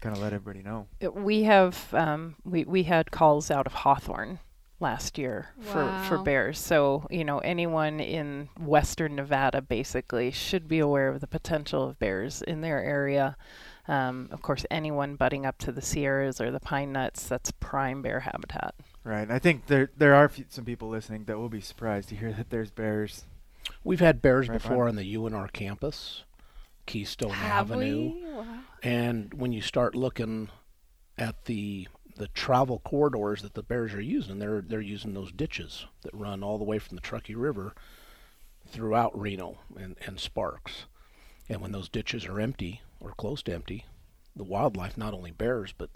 kind 0.00 0.14
of 0.16 0.22
let 0.22 0.32
everybody 0.32 0.62
know. 0.62 0.86
Uh, 1.02 1.10
We 1.12 1.44
have 1.44 1.94
um, 1.94 2.34
we 2.44 2.64
we 2.64 2.82
had 2.82 3.10
calls 3.10 3.50
out 3.50 3.66
of 3.66 3.72
Hawthorne 3.72 4.40
last 4.80 5.18
year 5.18 5.48
for 5.60 5.90
for 6.08 6.18
bears. 6.18 6.58
So 6.58 7.06
you 7.10 7.24
know 7.24 7.38
anyone 7.38 8.00
in 8.00 8.48
western 8.60 9.16
Nevada 9.16 9.62
basically 9.62 10.30
should 10.30 10.68
be 10.68 10.78
aware 10.78 11.08
of 11.08 11.20
the 11.20 11.26
potential 11.26 11.88
of 11.88 11.98
bears 11.98 12.42
in 12.42 12.60
their 12.60 12.82
area. 12.82 13.36
Um, 13.88 14.28
of 14.32 14.42
course, 14.42 14.66
anyone 14.70 15.16
butting 15.16 15.46
up 15.46 15.56
to 15.58 15.72
the 15.72 15.80
Sierras 15.80 16.40
or 16.40 16.50
the 16.50 16.60
Pine 16.60 16.92
Nuts, 16.92 17.26
that's 17.26 17.50
prime 17.52 18.02
bear 18.02 18.20
habitat. 18.20 18.74
Right. 19.02 19.30
I 19.30 19.38
think 19.38 19.66
there 19.66 19.90
there 19.96 20.14
are 20.14 20.28
few, 20.28 20.44
some 20.48 20.66
people 20.66 20.90
listening 20.90 21.24
that 21.24 21.38
will 21.38 21.48
be 21.48 21.62
surprised 21.62 22.10
to 22.10 22.16
hear 22.16 22.32
that 22.34 22.50
there's 22.50 22.70
bears. 22.70 23.24
We've 23.84 24.00
had 24.00 24.20
bears 24.20 24.48
Right, 24.48 24.60
before 24.62 24.88
on 24.88 24.96
the 24.96 25.14
UNR 25.14 25.50
campus, 25.52 26.24
Keystone 26.86 27.30
Have 27.30 27.70
Avenue. 27.72 28.12
we? 28.12 28.24
Wow. 28.26 28.58
And 28.82 29.32
when 29.34 29.52
you 29.52 29.62
start 29.62 29.94
looking 29.94 30.50
at 31.16 31.46
the 31.46 31.88
the 32.16 32.28
travel 32.28 32.80
corridors 32.80 33.42
that 33.42 33.54
the 33.54 33.62
bears 33.62 33.94
are 33.94 34.00
using, 34.02 34.38
they're 34.38 34.60
they're 34.60 34.80
using 34.80 35.14
those 35.14 35.32
ditches 35.32 35.86
that 36.02 36.12
run 36.12 36.42
all 36.42 36.58
the 36.58 36.64
way 36.64 36.78
from 36.78 36.96
the 36.96 37.00
Truckee 37.02 37.34
River 37.34 37.74
throughout 38.66 39.18
Reno 39.18 39.58
and, 39.78 39.96
and 40.04 40.20
Sparks. 40.20 40.84
And 41.48 41.60
when 41.60 41.72
those 41.72 41.88
ditches 41.88 42.26
are 42.26 42.40
empty 42.40 42.82
or 43.00 43.12
close 43.12 43.42
to 43.44 43.54
empty, 43.54 43.86
the 44.36 44.44
wildlife, 44.44 44.96
not 44.96 45.14
only 45.14 45.30
bears 45.30 45.72
but 45.76 45.90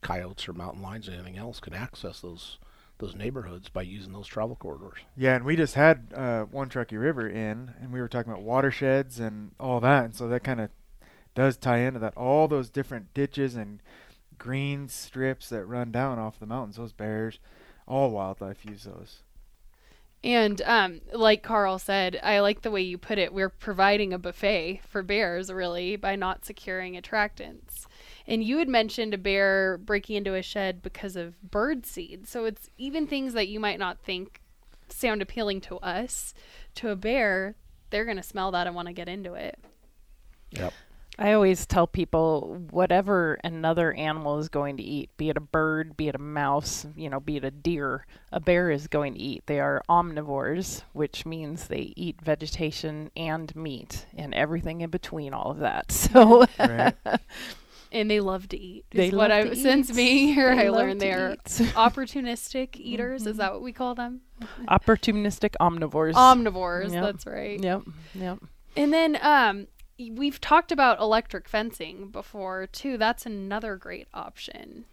coyotes 0.00 0.48
or 0.48 0.52
mountain 0.52 0.82
lions 0.82 1.08
or 1.08 1.12
anything 1.12 1.38
else, 1.38 1.60
can 1.60 1.74
access 1.74 2.20
those 2.20 2.58
those 2.98 3.14
neighborhoods 3.14 3.68
by 3.68 3.82
using 3.82 4.12
those 4.12 4.26
travel 4.26 4.56
corridors. 4.56 4.98
Yeah, 5.16 5.36
and 5.36 5.44
we 5.44 5.54
just 5.54 5.74
had 5.74 6.12
uh, 6.12 6.44
one 6.44 6.68
Truckee 6.68 6.96
River 6.96 7.28
in, 7.28 7.72
and 7.80 7.92
we 7.92 8.00
were 8.00 8.08
talking 8.08 8.32
about 8.32 8.42
watersheds 8.42 9.20
and 9.20 9.52
all 9.60 9.78
that, 9.80 10.04
and 10.04 10.14
so 10.16 10.26
that 10.28 10.42
kind 10.42 10.60
of 10.60 10.70
does 11.36 11.56
tie 11.56 11.78
into 11.78 12.00
that. 12.00 12.16
All 12.16 12.48
those 12.48 12.70
different 12.70 13.14
ditches 13.14 13.54
and 13.54 13.80
green 14.36 14.88
strips 14.88 15.48
that 15.50 15.64
run 15.64 15.92
down 15.92 16.18
off 16.18 16.40
the 16.40 16.46
mountains, 16.46 16.76
those 16.76 16.92
bears, 16.92 17.38
all 17.86 18.10
wildlife 18.10 18.64
use 18.64 18.82
those. 18.82 19.22
And 20.24 20.60
um, 20.62 21.00
like 21.12 21.42
Carl 21.42 21.78
said, 21.78 22.18
I 22.22 22.40
like 22.40 22.62
the 22.62 22.70
way 22.70 22.82
you 22.82 22.98
put 22.98 23.18
it. 23.18 23.32
We're 23.32 23.48
providing 23.48 24.12
a 24.12 24.18
buffet 24.18 24.80
for 24.88 25.02
bears, 25.02 25.52
really, 25.52 25.96
by 25.96 26.16
not 26.16 26.44
securing 26.44 26.94
attractants. 26.94 27.86
And 28.26 28.42
you 28.42 28.58
had 28.58 28.68
mentioned 28.68 29.14
a 29.14 29.18
bear 29.18 29.78
breaking 29.78 30.16
into 30.16 30.34
a 30.34 30.42
shed 30.42 30.82
because 30.82 31.16
of 31.16 31.40
bird 31.42 31.86
seed. 31.86 32.26
So 32.28 32.44
it's 32.44 32.68
even 32.76 33.06
things 33.06 33.32
that 33.34 33.48
you 33.48 33.60
might 33.60 33.78
not 33.78 34.00
think 34.00 34.40
sound 34.88 35.22
appealing 35.22 35.60
to 35.62 35.76
us. 35.78 36.34
To 36.76 36.90
a 36.90 36.96
bear, 36.96 37.54
they're 37.90 38.04
going 38.04 38.16
to 38.16 38.22
smell 38.22 38.50
that 38.52 38.66
and 38.66 38.74
want 38.76 38.88
to 38.88 38.94
get 38.94 39.08
into 39.08 39.34
it. 39.34 39.58
Yep. 40.50 40.72
I 41.20 41.32
always 41.32 41.66
tell 41.66 41.86
people 41.88 42.64
whatever 42.70 43.38
another 43.42 43.92
animal 43.92 44.38
is 44.38 44.48
going 44.48 44.76
to 44.76 44.82
eat, 44.84 45.10
be 45.16 45.30
it 45.30 45.36
a 45.36 45.40
bird, 45.40 45.96
be 45.96 46.06
it 46.08 46.14
a 46.14 46.18
mouse, 46.18 46.86
you 46.96 47.10
know, 47.10 47.18
be 47.18 47.36
it 47.38 47.44
a 47.44 47.50
deer, 47.50 48.06
a 48.30 48.38
bear 48.38 48.70
is 48.70 48.86
going 48.86 49.14
to 49.14 49.20
eat. 49.20 49.42
They 49.46 49.58
are 49.58 49.82
omnivores, 49.88 50.82
which 50.92 51.26
means 51.26 51.66
they 51.66 51.92
eat 51.96 52.20
vegetation 52.22 53.10
and 53.16 53.54
meat 53.56 54.06
and 54.16 54.32
everything 54.32 54.80
in 54.82 54.90
between 54.90 55.34
all 55.34 55.50
of 55.50 55.58
that. 55.58 55.90
So 55.92 56.46
Right? 56.58 56.94
And 57.90 58.10
they 58.10 58.20
love 58.20 58.46
to 58.50 58.60
eat. 58.60 58.84
is 58.92 58.98
They 58.98 59.16
what 59.16 59.30
love 59.30 59.46
I 59.46 59.48
to 59.48 59.56
since 59.56 59.88
eat. 59.90 59.96
being 59.96 60.34
here, 60.34 60.54
They 60.54 60.66
I 60.66 60.70
learned 60.70 61.00
they're 61.00 61.30
eat. 61.32 61.44
opportunistic 61.74 62.76
eaters. 62.76 63.26
Is 63.26 63.38
that 63.38 63.50
what 63.52 63.62
we 63.62 63.72
call 63.72 63.94
them? 63.94 64.20
opportunistic 64.68 65.54
omnivores. 65.60 66.12
Omnivores. 66.14 66.92
Yep. 66.92 67.02
That's 67.02 67.26
right. 67.26 67.58
Yep. 67.58 67.82
Yep. 68.14 68.38
And 68.76 68.92
then 68.92 69.18
um 69.22 69.56
y- 69.58 69.66
we've 69.98 70.40
talked 70.40 70.70
about 70.70 71.00
electric 71.00 71.48
fencing 71.48 72.08
before 72.08 72.66
too. 72.66 72.96
That's 72.96 73.26
another 73.26 73.76
great 73.76 74.08
option. 74.14 74.84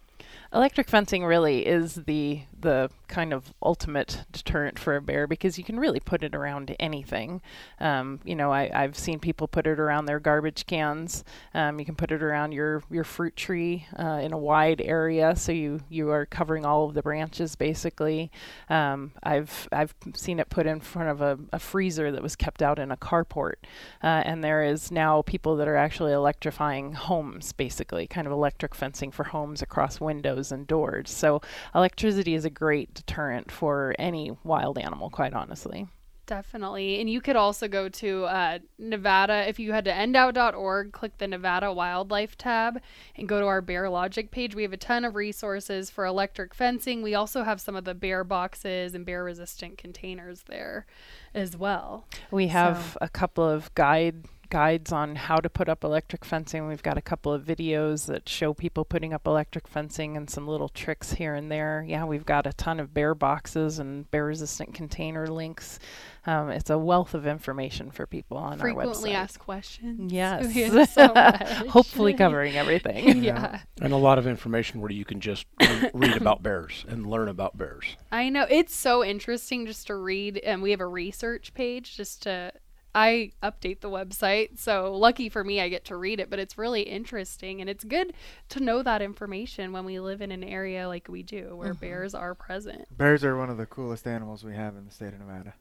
Electric 0.52 0.88
fencing 0.88 1.24
really 1.24 1.66
is 1.66 1.94
the 2.06 2.42
the 2.58 2.90
kind 3.06 3.32
of 3.32 3.52
ultimate 3.62 4.24
deterrent 4.32 4.78
for 4.78 4.96
a 4.96 5.00
bear 5.00 5.26
because 5.26 5.58
you 5.58 5.64
can 5.64 5.78
really 5.78 6.00
put 6.00 6.22
it 6.22 6.34
around 6.34 6.74
anything. 6.80 7.40
Um, 7.78 8.20
you 8.24 8.34
know, 8.34 8.50
I, 8.50 8.70
I've 8.74 8.98
seen 8.98 9.20
people 9.20 9.46
put 9.46 9.66
it 9.66 9.78
around 9.78 10.06
their 10.06 10.18
garbage 10.18 10.66
cans. 10.66 11.22
Um, 11.54 11.78
you 11.78 11.84
can 11.84 11.94
put 11.94 12.10
it 12.10 12.22
around 12.22 12.52
your, 12.52 12.82
your 12.90 13.04
fruit 13.04 13.36
tree 13.36 13.86
uh, 13.98 14.20
in 14.22 14.32
a 14.32 14.38
wide 14.38 14.80
area, 14.80 15.36
so 15.36 15.52
you, 15.52 15.80
you 15.88 16.10
are 16.10 16.26
covering 16.26 16.64
all 16.64 16.86
of 16.86 16.94
the 16.94 17.02
branches 17.02 17.54
basically. 17.54 18.30
Um, 18.68 19.12
I've 19.22 19.68
I've 19.70 19.94
seen 20.14 20.40
it 20.40 20.48
put 20.48 20.66
in 20.66 20.80
front 20.80 21.10
of 21.10 21.20
a, 21.20 21.38
a 21.52 21.58
freezer 21.58 22.10
that 22.10 22.22
was 22.22 22.36
kept 22.36 22.62
out 22.62 22.78
in 22.78 22.90
a 22.90 22.96
carport, 22.96 23.56
uh, 24.02 24.22
and 24.24 24.42
there 24.42 24.64
is 24.64 24.90
now 24.90 25.22
people 25.22 25.56
that 25.56 25.68
are 25.68 25.76
actually 25.76 26.12
electrifying 26.12 26.94
homes 26.94 27.52
basically, 27.52 28.06
kind 28.06 28.26
of 28.26 28.32
electric 28.32 28.74
fencing 28.74 29.10
for 29.12 29.24
homes 29.24 29.62
across 29.62 30.00
windows 30.00 30.45
and 30.52 30.66
doors. 30.66 31.10
So 31.10 31.40
electricity 31.74 32.34
is 32.34 32.44
a 32.44 32.50
great 32.50 32.94
deterrent 32.94 33.50
for 33.50 33.94
any 33.98 34.32
wild 34.44 34.78
animal, 34.78 35.10
quite 35.10 35.34
honestly. 35.34 35.88
Definitely. 36.26 37.00
And 37.00 37.08
you 37.08 37.20
could 37.20 37.36
also 37.36 37.68
go 37.68 37.88
to 37.88 38.24
uh, 38.24 38.58
Nevada. 38.78 39.48
If 39.48 39.60
you 39.60 39.72
head 39.72 39.84
to 39.84 39.92
ndow.org, 39.92 40.90
click 40.90 41.18
the 41.18 41.28
Nevada 41.28 41.72
Wildlife 41.72 42.36
tab 42.36 42.80
and 43.14 43.28
go 43.28 43.38
to 43.38 43.46
our 43.46 43.62
Bear 43.62 43.88
Logic 43.88 44.32
page. 44.32 44.54
We 44.54 44.62
have 44.64 44.72
a 44.72 44.76
ton 44.76 45.04
of 45.04 45.14
resources 45.14 45.88
for 45.88 46.04
electric 46.04 46.52
fencing. 46.52 47.02
We 47.02 47.14
also 47.14 47.44
have 47.44 47.60
some 47.60 47.76
of 47.76 47.84
the 47.84 47.94
bear 47.94 48.24
boxes 48.24 48.94
and 48.94 49.06
bear 49.06 49.22
resistant 49.22 49.78
containers 49.78 50.42
there 50.48 50.86
as 51.32 51.56
well. 51.56 52.06
We 52.32 52.48
have 52.48 52.98
a 53.00 53.08
couple 53.08 53.48
of 53.48 53.72
guide 53.76 54.24
guides 54.50 54.92
on 54.92 55.16
how 55.16 55.36
to 55.36 55.48
put 55.48 55.68
up 55.68 55.84
electric 55.84 56.24
fencing. 56.24 56.66
We've 56.66 56.82
got 56.82 56.98
a 56.98 57.02
couple 57.02 57.32
of 57.32 57.42
videos 57.44 58.06
that 58.06 58.28
show 58.28 58.54
people 58.54 58.84
putting 58.84 59.12
up 59.12 59.26
electric 59.26 59.68
fencing 59.68 60.16
and 60.16 60.28
some 60.28 60.46
little 60.46 60.68
tricks 60.68 61.12
here 61.14 61.34
and 61.34 61.50
there. 61.50 61.84
Yeah, 61.86 62.04
we've 62.04 62.26
got 62.26 62.46
a 62.46 62.52
ton 62.52 62.80
of 62.80 62.92
bear 62.94 63.14
boxes 63.14 63.78
and 63.78 64.10
bear 64.10 64.26
resistant 64.26 64.74
container 64.74 65.26
links. 65.26 65.78
Um, 66.26 66.50
it's 66.50 66.70
a 66.70 66.78
wealth 66.78 67.14
of 67.14 67.24
information 67.26 67.90
for 67.92 68.04
people 68.06 68.36
on 68.36 68.60
our 68.60 68.66
website. 68.68 68.74
Frequently 68.74 69.12
asked 69.12 69.38
questions. 69.38 70.12
Yes. 70.12 70.46
So 70.96 71.12
much. 71.12 71.42
Hopefully 71.68 72.14
covering 72.14 72.56
everything. 72.56 73.22
yeah. 73.22 73.60
And 73.80 73.92
a 73.92 73.96
lot 73.96 74.18
of 74.18 74.26
information 74.26 74.80
where 74.80 74.90
you 74.90 75.04
can 75.04 75.20
just 75.20 75.46
re- 75.60 75.90
read 75.92 76.16
about 76.16 76.42
bears 76.42 76.84
and 76.88 77.06
learn 77.06 77.28
about 77.28 77.56
bears. 77.58 77.84
I 78.10 78.28
know 78.28 78.46
it's 78.48 78.74
so 78.74 79.04
interesting 79.04 79.66
just 79.66 79.86
to 79.88 79.94
read, 79.96 80.38
and 80.38 80.62
we 80.62 80.70
have 80.70 80.80
a 80.80 80.86
research 80.86 81.54
page 81.54 81.96
just 81.96 82.22
to. 82.22 82.52
I 82.96 83.32
update 83.42 83.80
the 83.80 83.90
website, 83.90 84.58
so 84.58 84.96
lucky 84.96 85.28
for 85.28 85.44
me, 85.44 85.60
I 85.60 85.68
get 85.68 85.84
to 85.84 85.96
read 85.96 86.18
it. 86.18 86.30
But 86.30 86.38
it's 86.38 86.56
really 86.56 86.80
interesting, 86.80 87.60
and 87.60 87.68
it's 87.68 87.84
good 87.84 88.14
to 88.48 88.60
know 88.60 88.82
that 88.82 89.02
information 89.02 89.72
when 89.72 89.84
we 89.84 90.00
live 90.00 90.22
in 90.22 90.32
an 90.32 90.42
area 90.42 90.88
like 90.88 91.06
we 91.06 91.22
do, 91.22 91.54
where 91.54 91.74
mm-hmm. 91.74 91.80
bears 91.80 92.14
are 92.14 92.34
present. 92.34 92.88
Bears 92.96 93.22
are 93.22 93.36
one 93.36 93.50
of 93.50 93.58
the 93.58 93.66
coolest 93.66 94.06
animals 94.06 94.44
we 94.44 94.54
have 94.54 94.76
in 94.76 94.86
the 94.86 94.90
state 94.90 95.12
of 95.12 95.20
Nevada. 95.20 95.52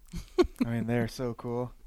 I 0.66 0.70
mean, 0.70 0.88
they're 0.88 1.10
so 1.10 1.34
cool. 1.34 1.74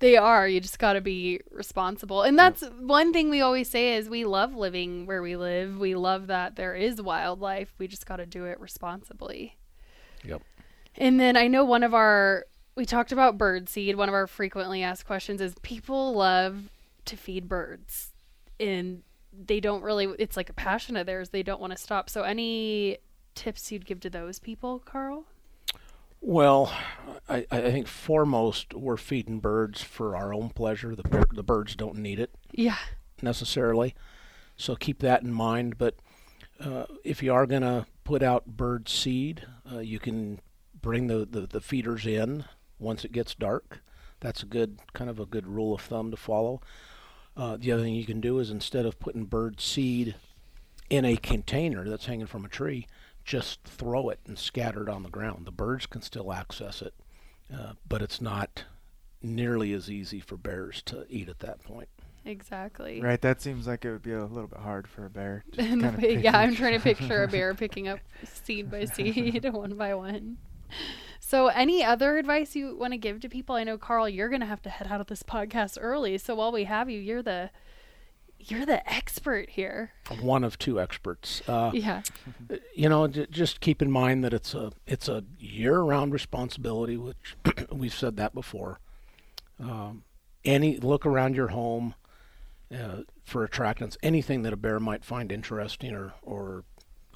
They 0.00 0.16
are. 0.16 0.46
You 0.48 0.60
just 0.60 0.80
got 0.80 0.94
to 0.94 1.00
be 1.00 1.40
responsible, 1.52 2.22
and 2.22 2.36
that's 2.36 2.62
one 2.80 3.12
thing 3.12 3.30
we 3.30 3.40
always 3.40 3.70
say 3.70 3.94
is 3.94 4.08
we 4.08 4.24
love 4.24 4.54
living 4.54 5.06
where 5.06 5.22
we 5.22 5.36
live. 5.36 5.78
We 5.78 5.94
love 5.94 6.26
that 6.26 6.56
there 6.56 6.74
is 6.74 7.00
wildlife. 7.00 7.72
We 7.78 7.86
just 7.86 8.04
got 8.04 8.16
to 8.16 8.26
do 8.26 8.44
it 8.44 8.58
responsibly. 8.58 9.56
Yep. 10.24 10.42
And 10.96 11.20
then 11.20 11.36
I 11.36 11.46
know 11.46 11.64
one 11.64 11.84
of 11.84 11.94
our 11.94 12.44
we 12.76 12.84
talked 12.84 13.12
about 13.12 13.38
bird 13.38 13.68
seed. 13.68 13.96
One 13.96 14.08
of 14.08 14.14
our 14.14 14.26
frequently 14.26 14.82
asked 14.82 15.06
questions 15.06 15.40
is 15.40 15.54
people 15.62 16.14
love 16.14 16.70
to 17.04 17.16
feed 17.16 17.48
birds 17.48 18.10
and 18.58 19.02
they 19.46 19.60
don't 19.60 19.82
really 19.82 20.06
it's 20.18 20.36
like 20.36 20.48
a 20.48 20.54
passion 20.54 20.96
of 20.96 21.06
theirs. 21.06 21.30
They 21.30 21.42
don't 21.42 21.60
want 21.60 21.72
to 21.72 21.78
stop. 21.78 22.08
So 22.08 22.22
any 22.22 22.98
tips 23.34 23.70
you'd 23.72 23.86
give 23.86 24.00
to 24.00 24.10
those 24.10 24.38
people, 24.38 24.78
Carl? 24.80 25.24
Well, 26.20 26.72
I, 27.28 27.46
I 27.50 27.60
think 27.60 27.86
foremost 27.86 28.72
we're 28.72 28.96
feeding 28.96 29.40
birds 29.40 29.82
for 29.82 30.16
our 30.16 30.32
own 30.32 30.50
pleasure. 30.50 30.94
The 30.94 31.26
the 31.32 31.42
birds 31.42 31.76
don't 31.76 31.96
need 31.98 32.18
it 32.18 32.30
Yeah. 32.52 32.76
necessarily, 33.20 33.94
so 34.56 34.74
keep 34.74 35.00
that 35.00 35.22
in 35.22 35.32
mind. 35.32 35.76
But 35.76 35.96
uh, 36.60 36.84
if 37.02 37.22
you 37.22 37.32
are 37.34 37.46
gonna 37.46 37.86
put 38.04 38.22
out 38.22 38.46
bird 38.46 38.88
seed, 38.88 39.44
uh, 39.70 39.80
you 39.80 39.98
can 39.98 40.40
bring 40.80 41.08
the, 41.08 41.26
the, 41.30 41.40
the 41.46 41.60
feeders 41.60 42.06
in 42.06 42.44
once 42.78 43.04
it 43.04 43.12
gets 43.12 43.34
dark. 43.34 43.80
That's 44.20 44.42
a 44.42 44.46
good 44.46 44.78
kind 44.92 45.10
of 45.10 45.18
a 45.20 45.26
good 45.26 45.46
rule 45.46 45.74
of 45.74 45.80
thumb 45.82 46.10
to 46.10 46.16
follow. 46.16 46.60
Uh, 47.36 47.56
the 47.58 47.72
other 47.72 47.82
thing 47.82 47.94
you 47.94 48.06
can 48.06 48.20
do 48.20 48.38
is 48.38 48.50
instead 48.50 48.86
of 48.86 48.98
putting 49.00 49.24
bird 49.24 49.60
seed 49.60 50.14
in 50.88 51.04
a 51.04 51.16
container 51.16 51.88
that's 51.88 52.06
hanging 52.06 52.26
from 52.26 52.44
a 52.44 52.48
tree, 52.48 52.86
just 53.24 53.62
throw 53.64 54.08
it 54.08 54.20
and 54.26 54.38
scatter 54.38 54.82
it 54.84 54.88
on 54.88 55.02
the 55.02 55.08
ground. 55.08 55.46
The 55.46 55.50
birds 55.50 55.86
can 55.86 56.02
still 56.02 56.32
access 56.32 56.80
it, 56.82 56.94
uh, 57.52 57.72
but 57.88 58.02
it's 58.02 58.20
not 58.20 58.64
nearly 59.22 59.72
as 59.72 59.90
easy 59.90 60.20
for 60.20 60.36
bears 60.36 60.82
to 60.82 61.06
eat 61.08 61.28
at 61.28 61.40
that 61.40 61.62
point. 61.64 61.88
Exactly. 62.26 63.00
Right? 63.02 63.20
That 63.20 63.42
seems 63.42 63.66
like 63.66 63.84
it 63.84 63.90
would 63.92 64.02
be 64.02 64.12
a 64.12 64.24
little 64.24 64.46
bit 64.48 64.60
hard 64.60 64.86
for 64.88 65.04
a 65.04 65.10
bear. 65.10 65.44
Just 65.52 65.68
And 65.70 65.80
the 65.82 65.86
kinda 65.88 66.00
big- 66.00 66.14
pick 66.16 66.24
yeah, 66.24 66.38
I'm 66.38 66.54
trying 66.54 66.74
to 66.74 66.80
picture 66.80 67.24
a 67.24 67.28
bear 67.28 67.52
picking 67.54 67.88
up 67.88 67.98
seed 68.24 68.70
by 68.70 68.84
seed, 68.86 69.44
one 69.52 69.74
by 69.76 69.94
one. 69.94 70.36
So, 71.34 71.48
any 71.48 71.82
other 71.82 72.16
advice 72.16 72.54
you 72.54 72.76
want 72.76 72.92
to 72.92 72.96
give 72.96 73.18
to 73.18 73.28
people? 73.28 73.56
I 73.56 73.64
know, 73.64 73.76
Carl, 73.76 74.08
you're 74.08 74.28
going 74.28 74.42
to 74.42 74.46
have 74.46 74.62
to 74.62 74.70
head 74.70 74.86
out 74.88 75.00
of 75.00 75.08
this 75.08 75.24
podcast 75.24 75.76
early. 75.80 76.16
So, 76.16 76.36
while 76.36 76.52
we 76.52 76.62
have 76.62 76.88
you, 76.88 77.00
you're 77.00 77.24
the 77.24 77.50
you're 78.38 78.64
the 78.64 78.88
expert 78.88 79.50
here. 79.50 79.90
One 80.20 80.44
of 80.44 80.60
two 80.60 80.80
experts. 80.80 81.42
Uh, 81.48 81.72
Yeah. 81.74 82.02
you 82.76 82.88
know, 82.88 83.08
j- 83.08 83.26
just 83.28 83.60
keep 83.60 83.82
in 83.82 83.90
mind 83.90 84.22
that 84.22 84.32
it's 84.32 84.54
a 84.54 84.70
it's 84.86 85.08
a 85.08 85.24
year-round 85.40 86.12
responsibility, 86.12 86.96
which 86.96 87.34
we've 87.72 87.92
said 87.92 88.16
that 88.16 88.32
before. 88.32 88.78
Um, 89.58 90.04
any 90.44 90.76
look 90.76 91.04
around 91.04 91.34
your 91.34 91.48
home 91.48 91.96
uh, 92.72 92.98
for 93.24 93.44
attractants, 93.44 93.96
anything 94.04 94.42
that 94.42 94.52
a 94.52 94.56
bear 94.56 94.78
might 94.78 95.04
find 95.04 95.32
interesting 95.32 95.96
or 95.96 96.14
or 96.22 96.62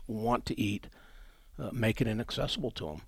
want 0.08 0.44
to 0.46 0.60
eat, 0.60 0.88
uh, 1.56 1.70
make 1.72 2.00
it 2.00 2.08
inaccessible 2.08 2.72
to 2.72 2.86
them. 2.86 3.02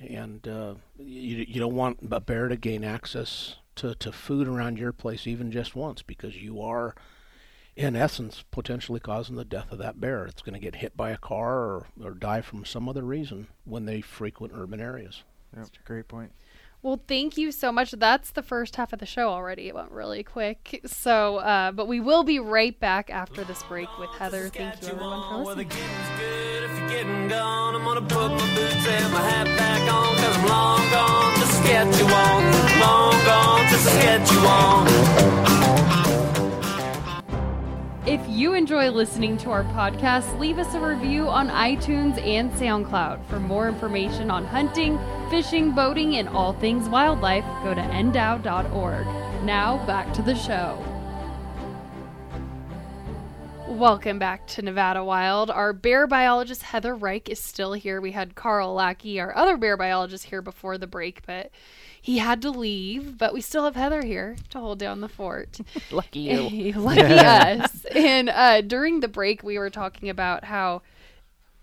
And 0.00 0.46
uh, 0.46 0.74
you 0.98 1.44
you 1.48 1.60
don't 1.60 1.74
want 1.74 1.98
a 2.10 2.20
bear 2.20 2.48
to 2.48 2.56
gain 2.56 2.84
access 2.84 3.56
to, 3.76 3.94
to 3.96 4.12
food 4.12 4.46
around 4.46 4.78
your 4.78 4.92
place 4.92 5.26
even 5.26 5.50
just 5.50 5.74
once 5.74 6.02
because 6.02 6.36
you 6.36 6.60
are 6.60 6.94
in 7.78 7.94
essence, 7.94 8.44
potentially 8.50 8.98
causing 8.98 9.36
the 9.36 9.44
death 9.44 9.70
of 9.70 9.78
that 9.78 10.00
bear. 10.00 10.26
It's 10.26 10.42
going 10.42 10.54
to 10.54 10.60
get 10.60 10.76
hit 10.76 10.96
by 10.96 11.10
a 11.10 11.16
car 11.16 11.58
or, 11.58 11.86
or 12.02 12.10
die 12.10 12.40
from 12.40 12.64
some 12.64 12.88
other 12.88 13.04
reason 13.04 13.46
when 13.64 13.84
they 13.84 14.00
frequent 14.00 14.52
urban 14.54 14.80
areas. 14.80 15.22
Yep, 15.54 15.64
that's 15.64 15.78
a 15.78 15.86
great 15.86 16.08
point. 16.08 16.32
Well, 16.82 17.00
thank 17.06 17.36
you 17.36 17.52
so 17.52 17.70
much. 17.72 17.92
That's 17.92 18.30
the 18.30 18.42
first 18.42 18.76
half 18.76 18.92
of 18.92 18.98
the 18.98 19.06
show 19.06 19.28
already. 19.28 19.68
It 19.68 19.74
went 19.74 19.90
really 19.92 20.22
quick. 20.22 20.80
So, 20.86 21.36
uh, 21.36 21.72
but 21.72 21.86
we 21.86 22.00
will 22.00 22.24
be 22.24 22.38
right 22.40 22.78
back 22.78 23.10
after 23.10 23.44
this 23.44 23.62
break 23.64 23.88
with 23.98 24.10
Heather. 24.10 24.48
Thank 24.48 24.82
you, 24.82 24.88
everyone, 24.88 25.22
for 25.22 25.44
Well, 25.44 25.54
the 25.54 25.64
listening. 25.64 26.47
If 26.70 26.78
you're 26.78 26.88
getting 26.88 27.28
gone. 27.28 27.74
I'm 27.74 27.84
gonna 27.84 28.02
put 28.02 28.30
my 28.30 28.54
boots 28.54 28.86
and 28.86 29.12
my 29.12 29.20
hat 29.20 29.46
back 29.56 29.80
on, 29.90 30.16
cause 30.16 30.36
I'm 30.36 30.46
long 30.48 30.90
gone 30.90 31.32
to 31.34 31.46
Saskatchewan. 31.46 32.44
Long 32.80 33.12
gone 33.24 33.66
to 33.68 33.78
Saskatchewan. 33.78 34.88
If 38.06 38.20
you 38.28 38.54
enjoy 38.54 38.90
listening 38.90 39.36
to 39.38 39.50
our 39.50 39.64
podcast, 39.64 40.38
leave 40.38 40.58
us 40.58 40.74
a 40.74 40.80
review 40.80 41.28
on 41.28 41.48
iTunes 41.48 42.20
and 42.26 42.50
SoundCloud. 42.52 43.24
For 43.26 43.38
more 43.38 43.68
information 43.68 44.30
on 44.30 44.44
hunting, 44.44 44.98
fishing, 45.30 45.72
boating, 45.72 46.16
and 46.16 46.28
all 46.28 46.52
things 46.54 46.88
wildlife, 46.88 47.44
go 47.62 47.74
to 47.74 47.80
ndow.org. 47.80 49.06
Now, 49.44 49.86
back 49.86 50.12
to 50.14 50.22
the 50.22 50.34
show. 50.34 50.82
Welcome 53.78 54.18
back 54.18 54.48
to 54.48 54.62
Nevada 54.62 55.04
Wild. 55.04 55.52
Our 55.52 55.72
bear 55.72 56.08
biologist 56.08 56.64
Heather 56.64 56.96
Reich 56.96 57.28
is 57.28 57.38
still 57.38 57.74
here. 57.74 58.00
We 58.00 58.10
had 58.10 58.34
Carl 58.34 58.74
Lackey, 58.74 59.20
our 59.20 59.32
other 59.36 59.56
bear 59.56 59.76
biologist, 59.76 60.24
here 60.24 60.42
before 60.42 60.78
the 60.78 60.88
break, 60.88 61.24
but 61.24 61.52
he 62.02 62.18
had 62.18 62.42
to 62.42 62.50
leave. 62.50 63.16
But 63.16 63.32
we 63.32 63.40
still 63.40 63.62
have 63.66 63.76
Heather 63.76 64.02
here 64.02 64.34
to 64.50 64.58
hold 64.58 64.80
down 64.80 65.00
the 65.00 65.08
fort. 65.08 65.60
Lucky 65.92 66.18
you. 66.18 66.72
Lucky 66.80 67.02
us. 67.02 67.84
And 67.94 68.28
uh, 68.30 68.62
during 68.62 68.98
the 68.98 69.06
break, 69.06 69.44
we 69.44 69.58
were 69.58 69.70
talking 69.70 70.08
about 70.08 70.46
how 70.46 70.82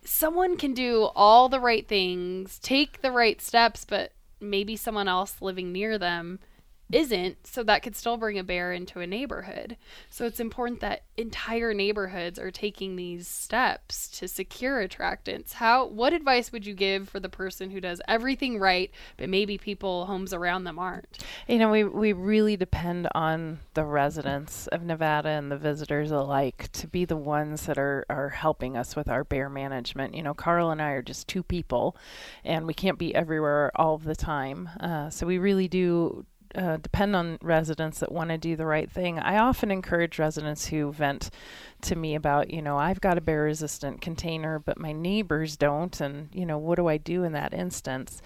someone 0.05 0.55
can 0.55 0.73
do 0.73 1.09
all 1.17 1.49
the 1.49 1.59
right 1.59 1.85
things, 1.85 2.59
take 2.59 3.01
the 3.01 3.11
right 3.11 3.41
steps, 3.41 3.83
but 3.83 4.13
maybe 4.39 4.77
someone 4.77 5.09
else 5.09 5.41
living 5.41 5.73
near 5.73 5.97
them 5.97 6.39
isn't. 6.95 7.45
So 7.45 7.61
that 7.63 7.83
could 7.83 7.95
still 7.95 8.15
bring 8.15 8.39
a 8.39 8.43
bear 8.43 8.71
into 8.71 9.01
a 9.01 9.07
neighborhood. 9.07 9.75
So 10.09 10.25
it's 10.25 10.39
important 10.39 10.79
that 10.79 11.03
entire 11.17 11.73
neighborhoods 11.73 12.39
are 12.39 12.51
taking 12.51 12.95
these 12.95 13.27
steps 13.27 14.07
to 14.19 14.29
secure 14.29 14.87
attractants. 14.87 15.53
How? 15.53 15.85
What 15.87 16.13
advice 16.13 16.53
would 16.53 16.65
you 16.65 16.73
give 16.73 17.09
for 17.09 17.19
the 17.19 17.27
person 17.27 17.71
who 17.71 17.81
does 17.81 18.01
everything 18.07 18.59
right, 18.59 18.91
but 19.17 19.27
maybe 19.27 19.57
people 19.57 20.05
homes 20.05 20.33
around 20.33 20.63
them 20.63 20.79
aren't? 20.79 21.17
You 21.47 21.59
know, 21.59 21.69
we, 21.69 21.83
we 21.83 22.13
really 22.13 22.55
depend 22.55 23.09
on 23.13 23.59
the 23.73 23.83
residents 23.83 24.67
of 24.67 24.81
Nevada 24.83 25.29
and 25.29 25.51
the 25.51 25.57
visitors 25.57 26.11
alike 26.11 26.69
to 26.73 26.87
be 26.87 27.03
the 27.03 27.17
ones 27.17 27.65
that 27.65 27.77
are, 27.77 28.05
are 28.09 28.29
helping 28.29 28.77
us 28.77 28.95
with 28.95 29.09
our 29.09 29.25
bear 29.25 29.49
management. 29.49 30.15
You 30.15 30.23
know, 30.23 30.33
Carl 30.33 30.71
and 30.71 30.81
I 30.81 30.91
are 30.91 31.01
just 31.01 31.27
two 31.27 31.43
people, 31.43 31.97
and 32.45 32.65
we 32.65 32.73
can't 32.73 32.97
be 32.97 33.13
everywhere 33.13 33.71
all 33.75 33.97
the 33.97 34.15
time. 34.15 34.69
Uh, 34.79 35.09
so 35.09 35.27
we 35.27 35.37
really 35.37 35.67
do 35.67 36.25
uh, 36.55 36.77
depend 36.77 37.15
on 37.15 37.37
residents 37.41 37.99
that 37.99 38.11
want 38.11 38.29
to 38.29 38.37
do 38.37 38.55
the 38.55 38.65
right 38.65 38.89
thing. 38.89 39.19
I 39.19 39.37
often 39.37 39.71
encourage 39.71 40.17
residents 40.17 40.67
who 40.67 40.91
vent 40.91 41.29
to 41.81 41.95
me 41.95 42.15
about, 42.15 42.51
you 42.51 42.61
know, 42.61 42.77
I've 42.77 43.01
got 43.01 43.17
a 43.17 43.21
bear 43.21 43.43
resistant 43.43 44.01
container, 44.01 44.59
but 44.59 44.79
my 44.79 44.91
neighbors 44.91 45.57
don't. 45.57 45.99
And, 45.99 46.29
you 46.33 46.45
know, 46.45 46.57
what 46.57 46.75
do 46.77 46.87
I 46.87 46.97
do 46.97 47.23
in 47.23 47.33
that 47.33 47.53
instance? 47.53 48.21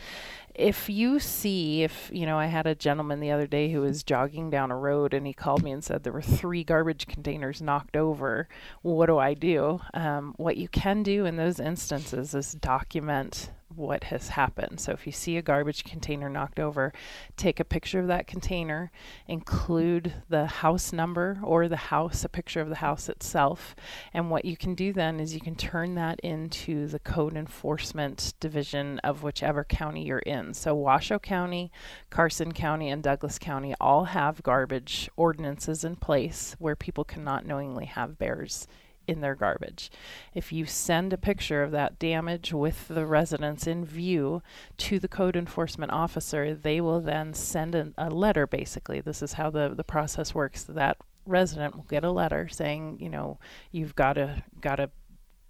If 0.53 0.89
you 0.89 1.19
see, 1.19 1.83
if, 1.83 2.11
you 2.13 2.25
know, 2.25 2.37
I 2.37 2.47
had 2.47 2.67
a 2.67 2.75
gentleman 2.75 3.19
the 3.19 3.31
other 3.31 3.47
day 3.47 3.71
who 3.71 3.81
was 3.81 4.03
jogging 4.03 4.49
down 4.49 4.71
a 4.71 4.77
road 4.77 5.13
and 5.13 5.25
he 5.25 5.33
called 5.33 5.63
me 5.63 5.71
and 5.71 5.83
said 5.83 6.03
there 6.03 6.13
were 6.13 6.21
three 6.21 6.63
garbage 6.63 7.07
containers 7.07 7.61
knocked 7.61 7.95
over. 7.95 8.47
What 8.81 9.07
do 9.07 9.17
I 9.17 9.33
do? 9.33 9.79
Um, 9.93 10.33
what 10.37 10.57
you 10.57 10.67
can 10.67 11.01
do 11.01 11.25
in 11.25 11.37
those 11.37 11.59
instances 11.59 12.35
is 12.35 12.53
document 12.53 13.51
what 13.79 14.03
has 14.05 14.29
happened. 14.29 14.79
So 14.79 14.91
if 14.91 15.05
you 15.05 15.11
see 15.11 15.37
a 15.37 15.41
garbage 15.41 15.83
container 15.83 16.29
knocked 16.29 16.59
over, 16.59 16.93
take 17.37 17.59
a 17.59 17.63
picture 17.63 17.99
of 17.99 18.07
that 18.07 18.27
container, 18.27 18.91
include 19.27 20.13
the 20.27 20.45
house 20.45 20.91
number 20.91 21.39
or 21.41 21.67
the 21.67 21.77
house, 21.77 22.23
a 22.23 22.29
picture 22.29 22.61
of 22.61 22.69
the 22.69 22.75
house 22.75 23.09
itself. 23.09 23.75
And 24.13 24.29
what 24.29 24.45
you 24.45 24.57
can 24.57 24.75
do 24.75 24.91
then 24.93 25.19
is 25.19 25.33
you 25.33 25.39
can 25.39 25.55
turn 25.55 25.95
that 25.95 26.19
into 26.19 26.87
the 26.87 26.99
code 26.99 27.35
enforcement 27.35 28.33
division 28.39 28.99
of 28.99 29.23
whichever 29.23 29.63
county 29.63 30.03
you're 30.03 30.19
in. 30.19 30.53
So 30.53 30.75
Washoe 30.75 31.19
County, 31.19 31.71
Carson 32.09 32.51
County, 32.51 32.89
and 32.89 33.01
Douglas 33.01 33.39
County 33.39 33.73
all 33.79 34.05
have 34.05 34.43
garbage 34.43 35.09
ordinances 35.15 35.83
in 35.83 35.95
place 35.95 36.55
where 36.59 36.75
people 36.75 37.05
cannot 37.05 37.45
knowingly 37.45 37.85
have 37.85 38.17
bears 38.17 38.67
in 39.09 39.21
their 39.21 39.35
garbage. 39.35 39.91
If 40.33 40.51
you 40.51 40.65
send 40.65 41.13
a 41.13 41.17
picture 41.17 41.63
of 41.63 41.71
that 41.71 41.99
damage 41.99 42.53
with 42.53 42.87
the 42.87 43.05
residents 43.05 43.67
in 43.67 43.85
view 43.85 44.41
to 44.77 44.99
the 44.99 45.07
code 45.07 45.35
enforcement 45.35 45.91
officer, 45.91 46.53
they 46.53 46.79
will 46.79 47.01
then 47.01 47.33
send 47.33 47.75
an, 47.75 47.93
a 47.97 48.09
letter 48.09 48.47
basically. 48.47 49.01
This 49.01 49.21
is 49.21 49.33
how 49.33 49.49
the, 49.49 49.73
the 49.75 49.83
process 49.83 50.33
works. 50.33 50.63
That 50.63 50.97
resident 51.25 51.75
will 51.75 51.83
get 51.83 52.03
a 52.03 52.11
letter 52.11 52.47
saying, 52.47 52.97
you 52.99 53.09
know, 53.09 53.39
you've 53.71 53.95
got 53.95 54.13
to 54.13 54.43
got 54.61 54.75
to 54.75 54.89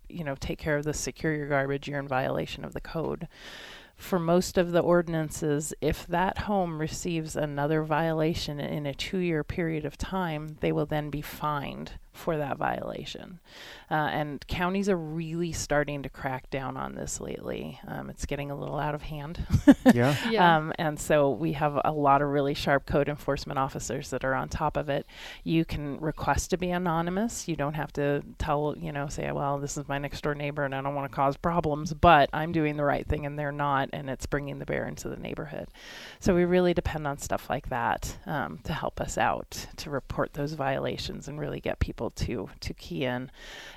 you 0.07 0.23
know 0.23 0.35
take 0.39 0.57
care 0.57 0.77
of 0.77 0.85
this 0.85 0.99
secure 0.99 1.35
your 1.35 1.47
garbage 1.47 1.87
you're 1.87 1.99
in 1.99 2.07
violation 2.07 2.65
of 2.65 2.73
the 2.73 2.81
code 2.81 3.27
for 3.99 4.17
most 4.17 4.57
of 4.57 4.71
the 4.71 4.79
ordinances, 4.79 5.73
if 5.81 6.07
that 6.07 6.39
home 6.39 6.79
receives 6.79 7.35
another 7.35 7.83
violation 7.83 8.59
in 8.59 8.85
a 8.85 8.93
two 8.93 9.17
year 9.17 9.43
period 9.43 9.83
of 9.83 9.97
time, 9.97 10.57
they 10.61 10.71
will 10.71 10.85
then 10.85 11.09
be 11.09 11.21
fined 11.21 11.91
for 12.13 12.37
that 12.37 12.57
violation. 12.57 13.39
Uh, 13.89 14.09
and 14.11 14.45
counties 14.47 14.89
are 14.89 14.97
really 14.97 15.51
starting 15.51 16.03
to 16.03 16.09
crack 16.09 16.49
down 16.49 16.77
on 16.77 16.95
this 16.95 17.19
lately. 17.19 17.79
Um, 17.87 18.09
it's 18.09 18.25
getting 18.25 18.51
a 18.51 18.55
little 18.55 18.77
out 18.79 18.95
of 18.95 19.03
hand. 19.03 19.45
Yeah. 19.93 20.15
Yeah. 20.29 20.57
Um, 20.57 20.73
and 20.77 20.99
so 20.99 21.31
we 21.31 21.53
have 21.53 21.79
a 21.83 21.91
lot 21.91 22.21
of 22.21 22.29
really 22.29 22.53
sharp 22.53 22.85
code 22.85 23.09
enforcement 23.09 23.57
officers 23.57 24.09
that 24.11 24.23
are 24.23 24.35
on 24.35 24.49
top 24.49 24.77
of 24.77 24.87
it. 24.89 25.05
You 25.43 25.65
can 25.65 25.99
request 25.99 26.51
to 26.51 26.57
be 26.57 26.69
anonymous. 26.69 27.47
You 27.47 27.55
don't 27.55 27.73
have 27.73 27.91
to 27.93 28.21
tell, 28.37 28.75
you 28.77 28.91
know, 28.91 29.07
say, 29.07 29.31
well, 29.31 29.57
this 29.57 29.77
is 29.77 29.87
my 29.87 29.97
next 29.97 30.21
door 30.21 30.35
neighbor 30.35 30.63
and 30.63 30.75
I 30.75 30.81
don't 30.81 30.95
want 30.95 31.09
to 31.11 31.15
cause 31.15 31.37
problems, 31.37 31.93
but 31.93 32.29
I'm 32.33 32.51
doing 32.51 32.77
the 32.77 32.83
right 32.83 33.07
thing 33.07 33.25
and 33.25 33.39
they're 33.39 33.51
not, 33.51 33.89
and 33.93 34.09
it's 34.09 34.25
bringing 34.25 34.59
the 34.59 34.65
bear 34.65 34.85
into 34.87 35.09
the 35.09 35.17
neighborhood. 35.17 35.69
So 36.19 36.35
we 36.35 36.45
really 36.45 36.73
depend 36.73 37.07
on 37.07 37.17
stuff 37.17 37.49
like 37.49 37.69
that 37.69 38.17
um, 38.25 38.59
to 38.65 38.73
help 38.73 39.01
us 39.01 39.17
out 39.17 39.67
to 39.77 39.89
report 39.89 40.33
those 40.33 40.53
violations 40.53 41.27
and 41.27 41.39
really 41.39 41.59
get 41.59 41.79
people 41.79 41.98
to 42.07 42.49
to 42.59 42.73
key 42.73 43.03
in. 43.03 43.29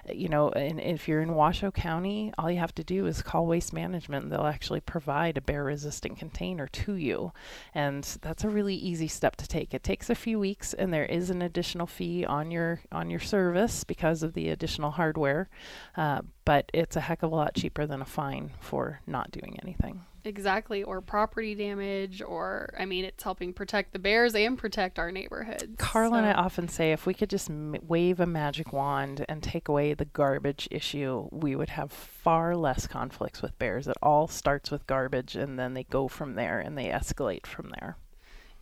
Uh, 0.09 0.13
You 0.13 0.29
know, 0.29 0.51
and 0.51 0.81
if 0.81 1.09
you're 1.09 1.23
in 1.23 1.35
Washoe 1.35 1.73
County, 1.73 2.33
all 2.39 2.51
you 2.51 2.59
have 2.59 2.75
to 2.75 2.85
do 2.85 3.07
is 3.07 3.23
call 3.23 3.47
Waste 3.47 3.73
Management. 3.73 4.31
They'll 4.31 4.47
actually 4.47 4.81
provide 4.81 5.37
a 5.37 5.41
bear-resistant 5.41 6.19
container 6.19 6.69
to 6.69 6.95
you, 6.95 7.33
and 7.75 8.05
that's 8.23 8.45
a 8.45 8.49
really 8.49 8.77
easy 8.77 9.09
step 9.09 9.37
to 9.37 9.49
take. 9.49 9.75
It 9.75 9.83
takes 9.83 10.11
a 10.11 10.15
few 10.15 10.39
weeks, 10.39 10.75
and 10.75 10.93
there 10.93 11.07
is 11.07 11.31
an 11.31 11.43
additional 11.43 11.87
fee 11.87 12.25
on 12.25 12.51
your 12.51 12.81
on 12.93 13.11
your 13.11 13.21
service 13.21 13.85
because 13.85 14.23
of 14.23 14.35
the 14.35 14.51
additional 14.51 14.93
hardware, 14.93 15.49
uh, 15.97 16.21
but 16.45 16.71
it's 16.73 16.97
a 16.97 17.01
heck 17.01 17.23
of 17.23 17.33
a 17.33 17.37
lot 17.37 17.55
cheaper 17.55 17.87
than 17.87 18.03
a 18.03 18.05
fine 18.05 18.51
for 18.61 19.01
not 19.07 19.31
doing 19.31 19.59
anything. 19.63 20.05
Exactly, 20.25 20.83
or 20.83 21.01
property 21.01 21.55
damage, 21.55 22.23
or 22.23 22.73
I 22.79 22.85
mean, 22.85 23.05
it's 23.05 23.23
helping 23.25 23.53
protect 23.53 23.93
the 23.93 23.99
bears 23.99 24.35
and 24.35 24.57
protect 24.57 24.99
our 24.99 25.11
neighborhoods. 25.11 25.75
Carl 25.79 26.15
and 26.15 26.25
I 26.25 26.33
often 26.33 26.69
say 26.69 26.93
if 26.93 27.07
we 27.07 27.15
could 27.15 27.29
just 27.29 27.51
m- 27.51 27.75
wave 27.83 28.21
a 28.21 28.27
magic 28.27 28.73
wand 28.73 29.25
and 29.29 29.43
take 29.43 29.69
away 29.69 29.95
the 29.95 30.05
garbage 30.05 30.69
issue, 30.71 31.29
we 31.33 31.57
would 31.57 31.71
have 31.71 31.91
far 31.91 32.55
less 32.57 32.87
conflicts 32.87 33.43
with 33.43 33.59
bears. 33.59 33.89
It 33.89 33.97
all 34.03 34.29
starts 34.29 34.71
with 34.71 34.87
garbage 34.87 35.35
and 35.35 35.59
then 35.59 35.75
they 35.75 35.85
go 35.85 36.07
from 36.09 36.35
there 36.35 36.61
and 36.61 36.79
they 36.79 36.87
escalate 36.87 37.47
from 37.47 37.71
there. 37.81 37.97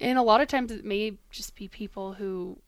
and 0.01 0.19
a 0.19 0.23
lot 0.23 0.41
of 0.41 0.49
times 0.49 0.73
it 0.73 0.85
may 0.85 1.19
just 1.31 1.55
be 1.55 1.69
people 1.69 2.15
who 2.15 2.59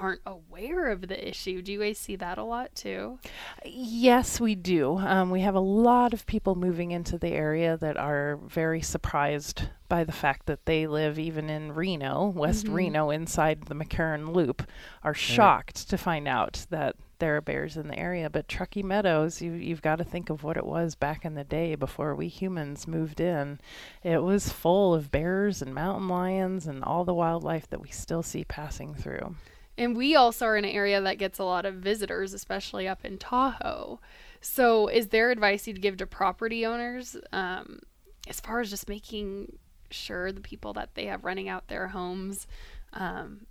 aren't 0.00 0.22
aware 0.26 0.88
of 0.88 1.06
the 1.08 1.28
issue. 1.28 1.60
Do 1.62 1.72
you 1.72 1.80
guys 1.80 1.98
see 1.98 2.16
that 2.16 2.38
a 2.38 2.42
lot 2.44 2.74
too? 2.74 3.18
Yes, 3.64 4.40
we 4.40 4.54
do. 4.54 4.96
Um, 4.98 5.30
we 5.30 5.40
have 5.42 5.54
a 5.54 5.60
lot 5.60 6.14
of 6.14 6.26
people 6.26 6.54
moving 6.54 6.90
into 6.90 7.18
the 7.18 7.32
area 7.32 7.76
that 7.76 7.96
are 7.96 8.38
very 8.46 8.80
surprised 8.80 9.64
by 9.88 10.04
the 10.04 10.12
fact 10.12 10.46
that 10.46 10.66
they 10.66 10.86
live 10.86 11.18
even 11.18 11.50
in 11.50 11.72
Reno, 11.72 12.28
West 12.28 12.66
Mhm. 12.66 12.74
Reno, 12.74 13.10
inside 13.10 13.64
the 13.64 13.74
McCarran 13.74 14.32
Loop, 14.34 14.62
are 15.02 15.14
shocked 15.14 15.88
to 15.90 15.98
find 15.98 16.26
out 16.28 16.66
that 16.70 16.96
there 17.18 17.36
are 17.36 17.40
bears 17.42 17.76
in 17.76 17.88
the 17.88 17.98
area. 17.98 18.30
But 18.30 18.48
Truckee 18.48 18.82
Meadows, 18.84 19.42
you, 19.42 19.52
you've 19.52 19.82
got 19.82 19.96
to 19.96 20.04
think 20.04 20.30
of 20.30 20.42
what 20.42 20.56
it 20.56 20.64
was 20.64 20.94
back 20.94 21.24
in 21.26 21.34
the 21.34 21.44
day 21.44 21.74
before 21.74 22.14
we 22.14 22.28
humans 22.28 22.86
moved 22.86 23.20
in. 23.20 23.58
It 24.02 24.22
was 24.22 24.48
full 24.50 24.94
of 24.94 25.10
bears 25.10 25.60
and 25.60 25.74
mountain 25.74 26.08
lions 26.08 26.66
and 26.66 26.82
all 26.82 27.04
the 27.04 27.12
wildlife 27.12 27.68
that 27.68 27.80
we 27.82 27.90
still 27.90 28.22
see 28.22 28.44
passing 28.44 28.94
through. 28.94 29.34
And 29.78 29.96
we 29.96 30.14
also 30.14 30.46
are 30.46 30.56
in 30.56 30.64
an 30.64 30.70
area 30.70 31.00
that 31.00 31.18
gets 31.18 31.38
a 31.38 31.44
lot 31.44 31.64
of 31.64 31.76
visitors, 31.76 32.34
especially 32.34 32.86
up 32.86 33.04
in 33.04 33.18
Tahoe. 33.18 34.00
So, 34.40 34.88
is 34.88 35.08
there 35.08 35.30
advice 35.30 35.66
you'd 35.66 35.82
give 35.82 35.96
to 35.98 36.06
property 36.06 36.66
owners 36.66 37.16
um, 37.32 37.80
as 38.28 38.40
far 38.40 38.60
as 38.60 38.70
just 38.70 38.88
making 38.88 39.58
sure 39.90 40.32
the 40.32 40.40
people 40.40 40.72
that 40.74 40.94
they 40.94 41.06
have 41.06 41.24
running 41.24 41.48
out 41.48 41.68
their 41.68 41.88
homes 41.88 42.46
um, 42.92 43.46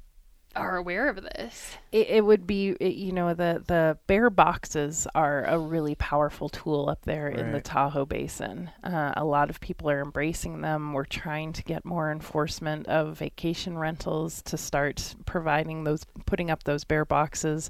are 0.56 0.78
aware 0.78 1.08
of 1.10 1.22
this. 1.22 1.78
it, 1.92 2.10
it 2.10 2.26
would 2.26 2.48
be 2.48 2.70
it, 2.80 2.96
you 2.96 3.12
know 3.12 3.34
the 3.34 3.64
the 3.68 3.98
bear 4.08 4.30
boxes 4.30 5.08
are 5.14 5.46
a 5.46 5.58
really 5.58 5.96
powerful 5.96 6.50
tool 6.50 6.90
up 6.90 7.04
there 7.04 7.28
in 7.28 7.52
the 7.52 7.62
Tahoe 7.62 8.06
Basin. 8.06 8.70
Uh, 8.84 9.14
a 9.16 9.24
lot 9.24 9.50
of 9.50 9.60
people 9.60 9.90
are 9.90 10.02
embracing 10.02 10.62
them. 10.62 10.94
We're 10.94 11.06
trying 11.06 11.54
to 11.54 11.64
get 11.64 11.86
more 11.86 12.12
enforcement 12.12 12.88
of 12.88 13.18
vacation 13.18 13.78
rentals 13.78 14.42
to 14.44 14.58
start 14.58 15.16
providing 15.26 15.84
those, 15.84 16.06
putting 16.26 16.50
up 16.50 16.64
those 16.64 16.84
bear 16.84 17.06
boxes. 17.06 17.70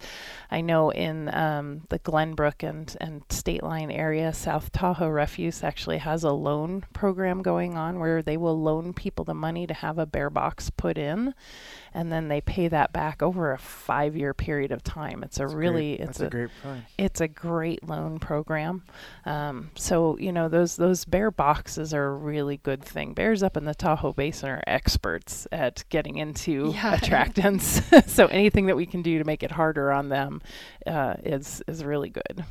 I 0.49 0.61
know 0.61 0.89
in 0.89 1.33
um, 1.33 1.81
the 1.89 1.99
Glenbrook 1.99 2.67
and 2.67 2.95
and 3.01 3.23
State 3.29 3.63
Line 3.63 3.91
area, 3.91 4.33
South 4.33 4.71
Tahoe 4.71 5.09
Refuse 5.09 5.63
actually 5.63 5.97
has 5.97 6.23
a 6.23 6.31
loan 6.31 6.85
program 6.93 7.41
going 7.41 7.77
on 7.77 7.99
where 7.99 8.21
they 8.21 8.37
will 8.37 8.59
loan 8.59 8.93
people 8.93 9.25
the 9.25 9.33
money 9.33 9.67
to 9.67 9.73
have 9.73 9.97
a 9.97 10.05
bear 10.05 10.29
box 10.29 10.69
put 10.69 10.97
in 10.97 11.33
and 11.93 12.11
then 12.11 12.27
they 12.27 12.41
pay 12.41 12.67
that 12.67 12.78
back 12.93 13.21
over 13.21 13.51
a 13.51 13.57
five 13.57 14.15
year 14.15 14.33
period 14.33 14.71
of 14.71 14.83
time. 14.83 15.23
It's 15.23 15.37
a 15.37 15.43
That's 15.43 15.53
really 15.53 15.97
great. 15.97 16.09
it's 16.09 16.17
that's 16.17 16.27
a, 16.27 16.29
great 16.29 16.49
point. 16.63 16.83
it's 16.97 17.21
a 17.21 17.27
great 17.27 17.83
loan 17.87 18.19
program. 18.19 18.83
Um, 19.25 19.71
so 19.75 20.17
you 20.17 20.31
know 20.31 20.47
those 20.49 20.75
those 20.75 21.05
bear 21.05 21.31
boxes 21.31 21.93
are 21.93 22.05
a 22.05 22.13
really 22.15 22.57
good 22.57 22.83
thing. 22.83 23.13
Bears 23.13 23.43
up 23.43 23.57
in 23.57 23.65
the 23.65 23.75
Tahoe 23.75 24.13
Basin 24.13 24.49
are 24.49 24.63
experts 24.67 25.47
at 25.51 25.83
getting 25.89 26.17
into 26.17 26.71
Yeah. 26.73 26.95
attractants. 26.97 28.07
so 28.09 28.27
anything 28.27 28.65
that 28.67 28.75
we 28.75 28.85
can 28.85 29.01
do 29.01 29.17
to 29.19 29.23
make 29.25 29.43
it 29.43 29.51
harder 29.51 29.91
on 29.91 30.09
them 30.09 30.41
uh, 30.87 31.15
is 31.23 31.61
is 31.67 31.83
really 31.83 32.09
good. 32.09 32.43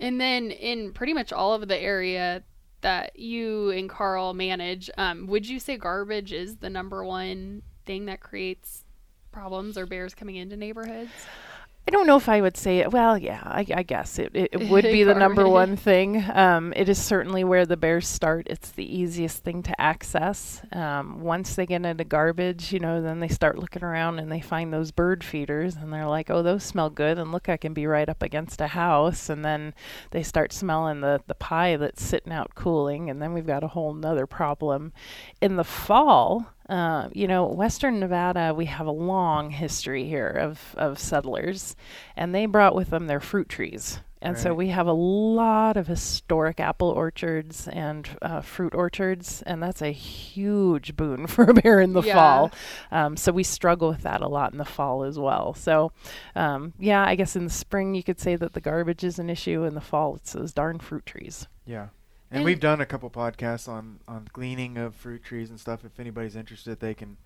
And 0.00 0.20
then 0.20 0.50
in 0.50 0.92
pretty 0.92 1.12
much 1.12 1.32
all 1.32 1.54
of 1.54 1.66
the 1.68 1.76
area 1.76 2.44
that 2.82 3.18
you 3.18 3.70
and 3.70 3.90
Carl 3.90 4.34
manage, 4.34 4.88
um, 4.96 5.26
would 5.26 5.48
you 5.48 5.58
say 5.58 5.76
garbage 5.76 6.32
is 6.32 6.58
the 6.58 6.70
number 6.70 7.04
one 7.04 7.62
thing 7.84 8.06
that 8.06 8.20
creates 8.20 8.84
problems 9.38 9.78
or 9.78 9.86
bears 9.86 10.14
coming 10.14 10.34
into 10.34 10.56
neighborhoods? 10.56 11.10
I 11.86 11.90
don't 11.90 12.06
know 12.06 12.16
if 12.16 12.28
I 12.28 12.42
would 12.42 12.56
say 12.56 12.80
it. 12.80 12.90
Well, 12.90 13.16
yeah, 13.16 13.40
I, 13.44 13.64
I 13.72 13.82
guess 13.82 14.18
it, 14.18 14.32
it, 14.34 14.50
it 14.52 14.68
would 14.68 14.82
be 14.98 15.04
the 15.04 15.14
number 15.14 15.48
one 15.48 15.76
thing. 15.76 16.22
Um, 16.34 16.74
it 16.76 16.88
is 16.88 17.02
certainly 17.02 17.44
where 17.44 17.64
the 17.64 17.78
bears 17.78 18.06
start. 18.06 18.46
It's 18.50 18.72
the 18.72 18.84
easiest 18.84 19.42
thing 19.42 19.62
to 19.62 19.80
access. 19.80 20.60
Um, 20.72 21.20
once 21.20 21.54
they 21.54 21.64
get 21.66 21.86
into 21.86 22.04
garbage, 22.04 22.72
you 22.72 22.80
know, 22.80 23.00
then 23.00 23.20
they 23.20 23.28
start 23.28 23.58
looking 23.58 23.84
around 23.84 24.18
and 24.18 24.30
they 24.30 24.40
find 24.40 24.70
those 24.70 24.90
bird 24.90 25.22
feeders 25.24 25.76
and 25.76 25.90
they're 25.90 26.08
like, 26.08 26.28
oh, 26.28 26.42
those 26.42 26.64
smell 26.64 26.90
good. 26.90 27.16
And 27.16 27.32
look, 27.32 27.48
I 27.48 27.56
can 27.56 27.72
be 27.72 27.86
right 27.86 28.08
up 28.08 28.22
against 28.22 28.60
a 28.60 28.66
house. 28.66 29.30
And 29.30 29.42
then 29.42 29.72
they 30.10 30.24
start 30.24 30.52
smelling 30.52 31.00
the, 31.00 31.22
the 31.26 31.34
pie 31.34 31.76
that's 31.76 32.04
sitting 32.04 32.32
out 32.32 32.56
cooling. 32.56 33.08
And 33.08 33.22
then 33.22 33.32
we've 33.32 33.46
got 33.46 33.64
a 33.64 33.68
whole 33.68 33.94
nother 33.94 34.26
problem. 34.26 34.92
In 35.40 35.56
the 35.56 35.64
fall, 35.64 36.52
uh, 36.68 37.08
you 37.12 37.26
know, 37.26 37.46
Western 37.46 37.98
Nevada, 38.00 38.52
we 38.54 38.66
have 38.66 38.86
a 38.86 38.90
long 38.92 39.50
history 39.50 40.04
here 40.08 40.28
of, 40.28 40.74
of 40.76 40.98
settlers, 40.98 41.74
and 42.16 42.34
they 42.34 42.46
brought 42.46 42.74
with 42.74 42.90
them 42.90 43.06
their 43.06 43.20
fruit 43.20 43.48
trees. 43.48 44.00
And 44.20 44.36
so 44.36 44.52
we 44.52 44.68
have 44.70 44.88
a 44.88 44.92
lot 44.92 45.76
of 45.76 45.86
historic 45.86 46.58
apple 46.58 46.88
orchards 46.88 47.68
and 47.68 48.08
uh, 48.20 48.40
fruit 48.40 48.74
orchards, 48.74 49.42
and 49.46 49.62
that's 49.62 49.80
a 49.80 49.92
huge 49.92 50.96
boon 50.96 51.26
for 51.28 51.44
a 51.44 51.54
bear 51.54 51.80
in 51.80 51.92
the 51.92 52.02
Yeah. 52.02 52.14
fall. 52.14 52.52
Um, 52.90 53.16
so 53.16 53.30
we 53.30 53.44
struggle 53.44 53.88
with 53.90 54.02
that 54.02 54.20
a 54.20 54.26
lot 54.26 54.50
in 54.50 54.58
the 54.58 54.64
fall 54.64 55.04
as 55.04 55.20
well. 55.20 55.54
So, 55.54 55.92
um, 56.34 56.72
yeah, 56.80 57.04
I 57.06 57.14
guess 57.14 57.36
in 57.36 57.44
the 57.44 57.50
spring 57.50 57.94
you 57.94 58.02
could 58.02 58.18
say 58.18 58.34
that 58.34 58.54
the 58.54 58.60
garbage 58.60 59.04
is 59.04 59.20
an 59.20 59.30
issue. 59.30 59.62
In 59.62 59.74
the 59.74 59.80
fall, 59.80 60.16
it's 60.16 60.32
those 60.32 60.52
darn 60.52 60.80
fruit 60.80 61.06
trees. 61.06 61.46
Yeah. 61.64 61.86
And, 62.30 62.38
And- 62.38 62.44
we've 62.44 62.60
done 62.60 62.80
a 62.80 62.86
couple 62.86 63.08
podcasts 63.10 63.68
on 63.68 64.00
on 64.06 64.28
gleaning 64.32 64.76
of 64.76 64.94
fruit 64.94 65.22
trees 65.24 65.50
and 65.50 65.58
stuff. 65.58 65.84
If 65.84 65.98
anybody's 65.98 66.36
interested, 66.36 66.80
they 66.80 66.94
can 66.94 67.16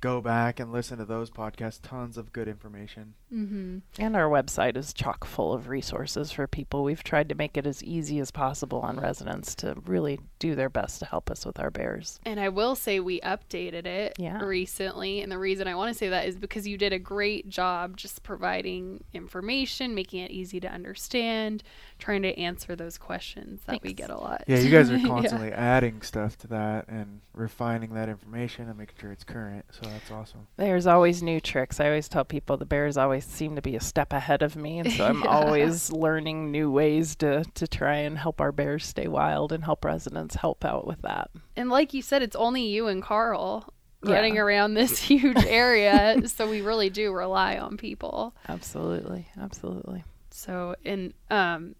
go 0.00 0.20
back 0.20 0.60
and 0.60 0.72
listen 0.72 0.98
to 0.98 1.04
those 1.04 1.30
podcasts. 1.30 1.80
Tons 1.82 2.16
of 2.18 2.32
good 2.32 2.48
information. 2.48 3.14
Mm-hmm. 3.32 3.78
And 3.98 4.14
our 4.16 4.28
website 4.28 4.76
is 4.76 4.92
chock 4.92 5.24
full 5.24 5.52
of 5.52 5.68
resources 5.68 6.30
for 6.30 6.46
people. 6.46 6.84
We've 6.84 7.02
tried 7.02 7.28
to 7.30 7.34
make 7.34 7.56
it 7.56 7.66
as 7.66 7.82
easy 7.82 8.20
as 8.20 8.30
possible 8.30 8.80
on 8.80 9.00
residents 9.00 9.54
to 9.56 9.74
really 9.86 10.20
do 10.38 10.54
their 10.54 10.68
best 10.68 11.00
to 11.00 11.06
help 11.06 11.30
us 11.30 11.44
with 11.46 11.58
our 11.58 11.70
bears. 11.70 12.20
And 12.24 12.38
I 12.38 12.50
will 12.50 12.76
say 12.76 13.00
we 13.00 13.20
updated 13.20 13.86
it 13.86 14.14
Yeah. 14.18 14.42
recently. 14.42 15.22
And 15.22 15.32
the 15.32 15.38
reason 15.38 15.66
I 15.66 15.74
want 15.74 15.92
to 15.92 15.98
say 15.98 16.08
that 16.10 16.26
is 16.26 16.36
because 16.36 16.66
you 16.68 16.76
did 16.78 16.92
a 16.92 16.98
great 16.98 17.48
job 17.48 17.96
just 17.96 18.22
providing 18.22 19.02
information, 19.12 19.94
making 19.94 20.22
it 20.22 20.30
easy 20.30 20.60
to 20.60 20.68
understand, 20.70 21.62
trying 21.98 22.22
to 22.22 22.38
answer 22.38 22.76
those 22.76 22.98
questions 22.98 23.60
that 23.66 23.82
we 23.82 23.92
get 23.92 24.10
a 24.10 24.16
lot. 24.18 24.44
Yeah, 24.46 24.58
you 24.58 24.70
guys 24.70 24.90
are 24.90 24.96
Yeah. 24.98 25.06
constantly 25.08 25.52
adding 25.52 26.02
stuff 26.02 26.36
to 26.38 26.46
that 26.48 26.86
and 26.88 27.20
refining 27.34 27.94
that 27.94 28.08
information 28.08 28.68
and 28.68 28.78
making 28.78 28.96
sure 29.00 29.10
it's 29.12 29.24
current. 29.24 29.64
So 29.70 29.85
that's 29.92 30.10
awesome. 30.10 30.46
There's 30.56 30.86
always 30.86 31.22
new 31.22 31.40
tricks. 31.40 31.80
I 31.80 31.86
always 31.86 32.08
tell 32.08 32.24
people 32.24 32.56
the 32.56 32.64
bears 32.66 32.96
always 32.96 33.24
seem 33.24 33.56
to 33.56 33.62
be 33.62 33.76
a 33.76 33.80
step 33.80 34.12
ahead 34.12 34.42
of 34.42 34.56
me, 34.56 34.78
and 34.78 34.90
so 34.90 35.04
I'm 35.04 35.20
Yeah. 35.24 35.30
always 35.30 35.90
learning 35.92 36.50
new 36.50 36.70
ways 36.70 37.16
to 37.16 37.44
to 37.54 37.66
try 37.66 37.96
and 37.96 38.18
help 38.18 38.40
our 38.40 38.52
bears 38.52 38.86
stay 38.86 39.08
wild 39.08 39.52
and 39.52 39.64
help 39.64 39.84
residents 39.84 40.36
help 40.36 40.64
out 40.64 40.86
with 40.86 41.02
that. 41.02 41.30
And 41.56 41.70
like 41.70 41.94
you 41.94 42.02
said, 42.02 42.22
it's 42.22 42.36
only 42.36 42.64
you 42.66 42.86
and 42.88 43.02
Carl 43.02 43.72
Yeah. 44.02 44.14
running 44.14 44.38
around 44.38 44.74
this 44.74 44.98
huge 45.10 45.44
area. 45.46 46.22
so 46.26 46.48
we 46.48 46.60
really 46.60 46.90
do 46.90 47.12
rely 47.12 47.58
on 47.58 47.76
people. 47.76 48.34
Absolutely, 48.48 49.28
absolutely. 49.40 50.04
So 50.30 50.76
and 50.84 51.12
um 51.30 51.74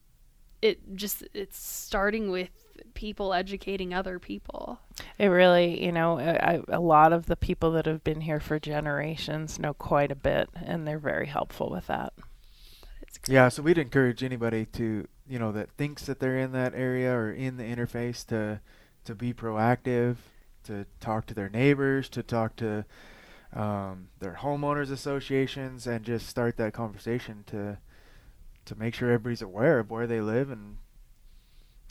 it 0.63 0.97
just 0.97 1.23
it's 1.35 1.59
starting 1.59 2.31
with 2.31 2.51
people 2.97 3.33
educating 3.33 3.95
other 3.95 4.19
people. 4.19 4.81
It 5.19 5.27
really, 5.29 5.85
you 5.85 5.93
know, 5.93 6.19
I, 6.19 6.55
I- 6.57 6.63
a 6.69 6.81
lot 6.81 7.13
of 7.13 7.27
the 7.27 7.37
people 7.37 7.71
that 7.73 7.87
have 7.87 8.03
been 8.03 8.23
here 8.23 8.41
for 8.41 8.59
generations 8.59 9.59
know 9.61 9.73
quite 9.75 10.11
a 10.11 10.17
bit, 10.17 10.49
and 10.57 10.87
they're 10.89 10.99
very 10.99 11.27
helpful 11.27 11.71
with 11.71 11.87
that. 11.87 12.13
Yeah, 13.29 13.49
so 13.49 13.63
we'd 13.63 13.79
encourage 13.79 14.23
anybody 14.25 14.67
to, 14.73 15.07
you 15.29 15.39
know, 15.39 15.53
that 15.53 15.71
thinks 15.73 16.05
that 16.07 16.19
they're 16.21 16.39
in 16.39 16.53
that 16.53 16.75
area 16.75 17.13
or 17.15 17.33
in 17.33 17.57
the 17.57 17.65
interface 17.65 18.27
to 18.27 18.61
to 19.05 19.15
be 19.15 19.33
proactive, 19.33 20.17
to 20.65 20.85
talk 20.99 21.27
to 21.27 21.35
their 21.35 21.49
neighbors, 21.49 22.09
to 22.09 22.23
talk 22.25 22.57
to 22.57 22.85
um, 23.53 24.09
their 24.19 24.35
homeowners 24.41 24.91
associations 24.91 25.87
and 25.87 26.05
just 26.05 26.27
start 26.29 26.57
that 26.57 26.73
conversation 26.73 27.45
to 27.47 27.79
to 28.65 28.75
make 28.75 28.95
sure 28.95 29.11
everybody's 29.13 29.43
aware 29.43 29.79
of 29.79 29.91
where 29.91 30.07
they 30.09 30.21
live 30.21 30.51
and 30.51 30.77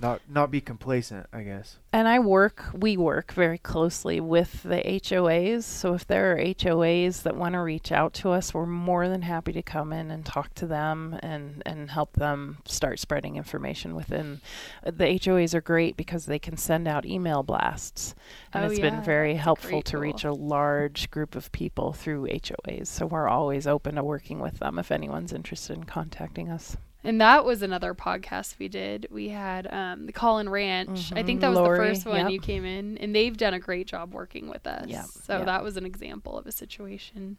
not 0.01 0.21
not 0.29 0.51
be 0.51 0.59
complacent, 0.61 1.27
I 1.31 1.43
guess. 1.43 1.77
And 1.93 2.09
I 2.09 2.19
work, 2.19 2.65
we 2.73 2.97
work 2.97 3.31
very 3.31 3.57
closely 3.57 4.19
with 4.19 4.63
the 4.63 4.81
HOAs. 4.85 5.63
So 5.63 5.93
if 5.93 6.05
there 6.05 6.33
are 6.33 6.37
HOAs 6.37 7.23
that 7.23 7.37
want 7.37 7.53
to 7.53 7.59
reach 7.59 7.89
out 7.93 8.13
to 8.15 8.31
us, 8.31 8.53
we're 8.53 8.65
more 8.65 9.07
than 9.07 9.21
happy 9.21 9.53
to 9.53 9.61
come 9.61 9.93
in 9.93 10.11
and 10.11 10.25
talk 10.25 10.53
to 10.55 10.67
them 10.67 11.17
and, 11.23 11.63
and 11.65 11.89
help 11.91 12.13
them 12.17 12.57
start 12.65 12.99
spreading 12.99 13.37
information 13.37 13.95
within. 13.95 14.41
uh, 14.85 14.91
The 14.91 15.05
HOAs 15.05 15.53
are 15.53 15.61
great 15.61 15.95
because 15.95 16.25
they 16.25 16.39
can 16.39 16.57
send 16.57 16.85
out 16.85 17.05
email 17.05 17.43
blasts. 17.43 18.13
And 18.51 18.65
Oh, 18.65 18.67
it's 18.67 18.77
yeah, 18.79 18.89
been 18.89 19.01
very 19.01 19.33
that's 19.35 19.43
helpful 19.45 19.69
great 19.69 19.85
to 19.85 19.97
reach 19.97 20.25
a 20.25 20.33
large 20.33 21.09
group 21.11 21.33
of 21.35 21.49
people 21.53 21.93
through 21.93 22.27
HOAs. 22.27 22.87
So 22.87 23.05
we're 23.05 23.29
always 23.29 23.67
open 23.67 23.95
to 23.95 24.03
working 24.03 24.39
with 24.41 24.59
them 24.59 24.77
if 24.79 24.91
anyone's 24.91 25.31
interested 25.31 25.77
in 25.77 25.85
contacting 25.85 26.49
us. 26.49 26.75
And 27.05 27.21
that 27.21 27.45
was 27.45 27.61
another 27.61 27.93
podcast 27.93 28.57
we 28.59 28.67
did. 28.67 29.07
We 29.11 29.29
had 29.29 29.71
um, 29.71 30.05
the 30.05 30.13
Caughlin 30.13 30.49
Ranch. 30.49 31.13
I 31.13 31.23
think 31.23 31.41
that 31.41 31.49
was 31.49 31.57
Lori, 31.57 31.77
the 31.77 31.93
first 31.93 32.05
one 32.05 32.17
yep. 32.17 32.31
you 32.31 32.39
came 32.39 32.65
in, 32.65 32.97
and 32.97 33.15
they've 33.15 33.35
done 33.35 33.53
a 33.53 33.59
great 33.59 33.87
job 33.87 34.13
working 34.13 34.49
with 34.49 34.65
us. 34.65 34.87
Yep, 34.87 35.05
So 35.23 35.37
yep. 35.37 35.45
that 35.45 35.63
was 35.63 35.77
an 35.77 35.85
example 35.85 36.37
of 36.37 36.47
a 36.47 36.51
situation 36.51 37.37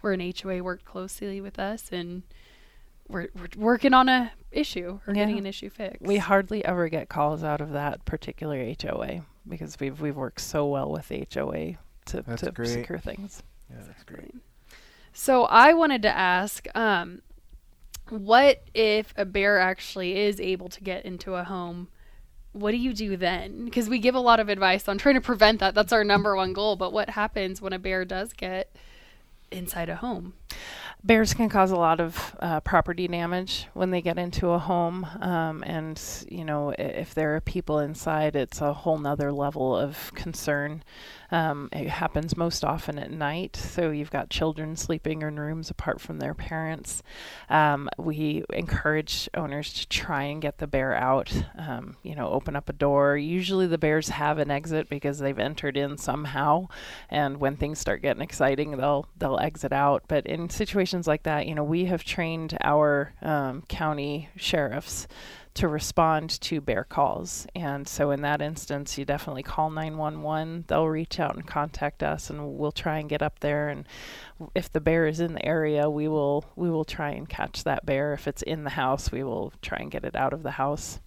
where 0.00 0.12
an 0.12 0.20
HOA 0.20 0.62
worked 0.62 0.84
closely 0.84 1.40
with 1.40 1.58
us, 1.58 1.88
and 1.90 2.22
we're, 3.08 3.28
we're 3.34 3.48
working 3.56 3.94
on 3.94 4.08
a 4.08 4.32
issue 4.52 5.00
or 5.06 5.14
getting 5.14 5.38
an 5.38 5.46
issue 5.46 5.70
fixed. 5.70 6.02
We 6.02 6.18
hardly 6.18 6.64
ever 6.64 6.88
get 6.88 7.08
calls 7.08 7.42
out 7.44 7.60
of 7.60 7.72
that 7.72 8.04
particular 8.04 8.74
HOA 8.82 9.22
because 9.48 9.78
we've 9.78 10.00
we've 10.00 10.16
worked 10.16 10.40
so 10.40 10.66
well 10.66 10.90
with 10.90 11.08
the 11.08 11.26
HOA 11.32 11.74
to, 12.06 12.22
That's 12.22 12.42
to 12.42 12.52
great. 12.52 12.68
secure 12.68 12.98
things. 12.98 13.42
Yeah, 13.70 13.82
that's 13.86 14.04
great. 14.04 14.34
So 15.12 15.44
I 15.44 15.72
wanted 15.72 16.02
to 16.02 16.14
ask, 16.14 16.66
um, 16.74 17.22
what 18.10 18.62
if 18.74 19.12
a 19.16 19.24
bear 19.24 19.58
actually 19.58 20.18
is 20.18 20.40
able 20.40 20.68
to 20.70 20.80
get 20.82 21.04
into 21.04 21.34
a 21.34 21.44
home? 21.44 21.88
What 22.52 22.70
do 22.70 22.78
you 22.78 22.94
do 22.94 23.16
then? 23.16 23.66
Because 23.66 23.88
we 23.88 23.98
give 23.98 24.14
a 24.14 24.20
lot 24.20 24.40
of 24.40 24.48
advice 24.48 24.88
on 24.88 24.98
trying 24.98 25.16
to 25.16 25.20
prevent 25.20 25.60
that. 25.60 25.74
That's 25.74 25.92
our 25.92 26.04
number 26.04 26.34
one 26.34 26.52
goal. 26.52 26.76
But 26.76 26.92
what 26.92 27.10
happens 27.10 27.60
when 27.60 27.72
a 27.72 27.78
bear 27.78 28.04
does 28.04 28.32
get 28.32 28.74
inside 29.50 29.88
a 29.88 29.96
home? 29.96 30.34
Bears 31.04 31.34
can 31.34 31.48
cause 31.48 31.70
a 31.70 31.76
lot 31.76 32.00
of 32.00 32.34
uh, 32.40 32.60
property 32.60 33.06
damage 33.06 33.66
when 33.74 33.90
they 33.90 34.00
get 34.00 34.18
into 34.18 34.50
a 34.50 34.58
home, 34.58 35.04
um, 35.20 35.62
and 35.64 36.00
you 36.28 36.44
know 36.44 36.74
if 36.76 37.14
there 37.14 37.36
are 37.36 37.40
people 37.40 37.78
inside, 37.78 38.34
it's 38.34 38.60
a 38.60 38.72
whole 38.72 38.98
nother 38.98 39.30
level 39.30 39.76
of 39.76 40.12
concern. 40.14 40.82
Um, 41.30 41.68
it 41.72 41.88
happens 41.88 42.36
most 42.36 42.64
often 42.64 42.98
at 42.98 43.10
night, 43.10 43.56
so 43.56 43.90
you've 43.90 44.10
got 44.10 44.30
children 44.30 44.76
sleeping 44.76 45.22
in 45.22 45.38
rooms 45.38 45.70
apart 45.70 46.00
from 46.00 46.18
their 46.18 46.34
parents. 46.34 47.02
Um, 47.48 47.88
we 47.98 48.44
encourage 48.52 49.28
owners 49.34 49.72
to 49.74 49.88
try 49.88 50.24
and 50.24 50.40
get 50.40 50.58
the 50.58 50.66
bear 50.66 50.94
out. 50.94 51.32
Um, 51.58 51.96
you 52.02 52.14
know, 52.14 52.28
open 52.28 52.56
up 52.56 52.68
a 52.68 52.72
door. 52.72 53.16
Usually, 53.16 53.66
the 53.66 53.78
bears 53.78 54.08
have 54.10 54.38
an 54.38 54.50
exit 54.50 54.88
because 54.88 55.18
they've 55.18 55.38
entered 55.38 55.76
in 55.76 55.98
somehow, 55.98 56.68
and 57.10 57.38
when 57.38 57.56
things 57.56 57.78
start 57.78 58.02
getting 58.02 58.22
exciting, 58.22 58.76
they'll 58.76 59.08
they'll 59.16 59.38
exit 59.38 59.72
out. 59.72 60.04
But 60.08 60.26
in 60.26 60.48
situations 60.48 61.06
like 61.06 61.24
that, 61.24 61.46
you 61.46 61.54
know, 61.54 61.64
we 61.64 61.86
have 61.86 62.04
trained 62.04 62.56
our 62.62 63.12
um, 63.22 63.62
county 63.68 64.28
sheriffs 64.36 65.06
to 65.56 65.68
respond 65.68 66.40
to 66.42 66.60
bear 66.60 66.84
calls. 66.84 67.46
And 67.54 67.88
so 67.88 68.10
in 68.10 68.20
that 68.22 68.42
instance, 68.42 68.98
you 68.98 69.04
definitely 69.04 69.42
call 69.42 69.70
911. 69.70 70.66
They'll 70.68 70.88
reach 70.88 71.18
out 71.18 71.34
and 71.34 71.46
contact 71.46 72.02
us 72.02 72.28
and 72.28 72.56
we'll 72.56 72.72
try 72.72 72.98
and 72.98 73.08
get 73.08 73.22
up 73.22 73.40
there 73.40 73.68
and 73.68 73.86
if 74.54 74.70
the 74.70 74.80
bear 74.80 75.06
is 75.06 75.18
in 75.18 75.32
the 75.32 75.44
area, 75.44 75.88
we 75.88 76.08
will 76.08 76.44
we 76.56 76.70
will 76.70 76.84
try 76.84 77.10
and 77.10 77.28
catch 77.28 77.64
that 77.64 77.86
bear. 77.86 78.12
If 78.12 78.28
it's 78.28 78.42
in 78.42 78.64
the 78.64 78.70
house, 78.70 79.10
we 79.10 79.22
will 79.22 79.52
try 79.62 79.78
and 79.78 79.90
get 79.90 80.04
it 80.04 80.14
out 80.14 80.34
of 80.34 80.42
the 80.42 80.52
house. 80.52 81.00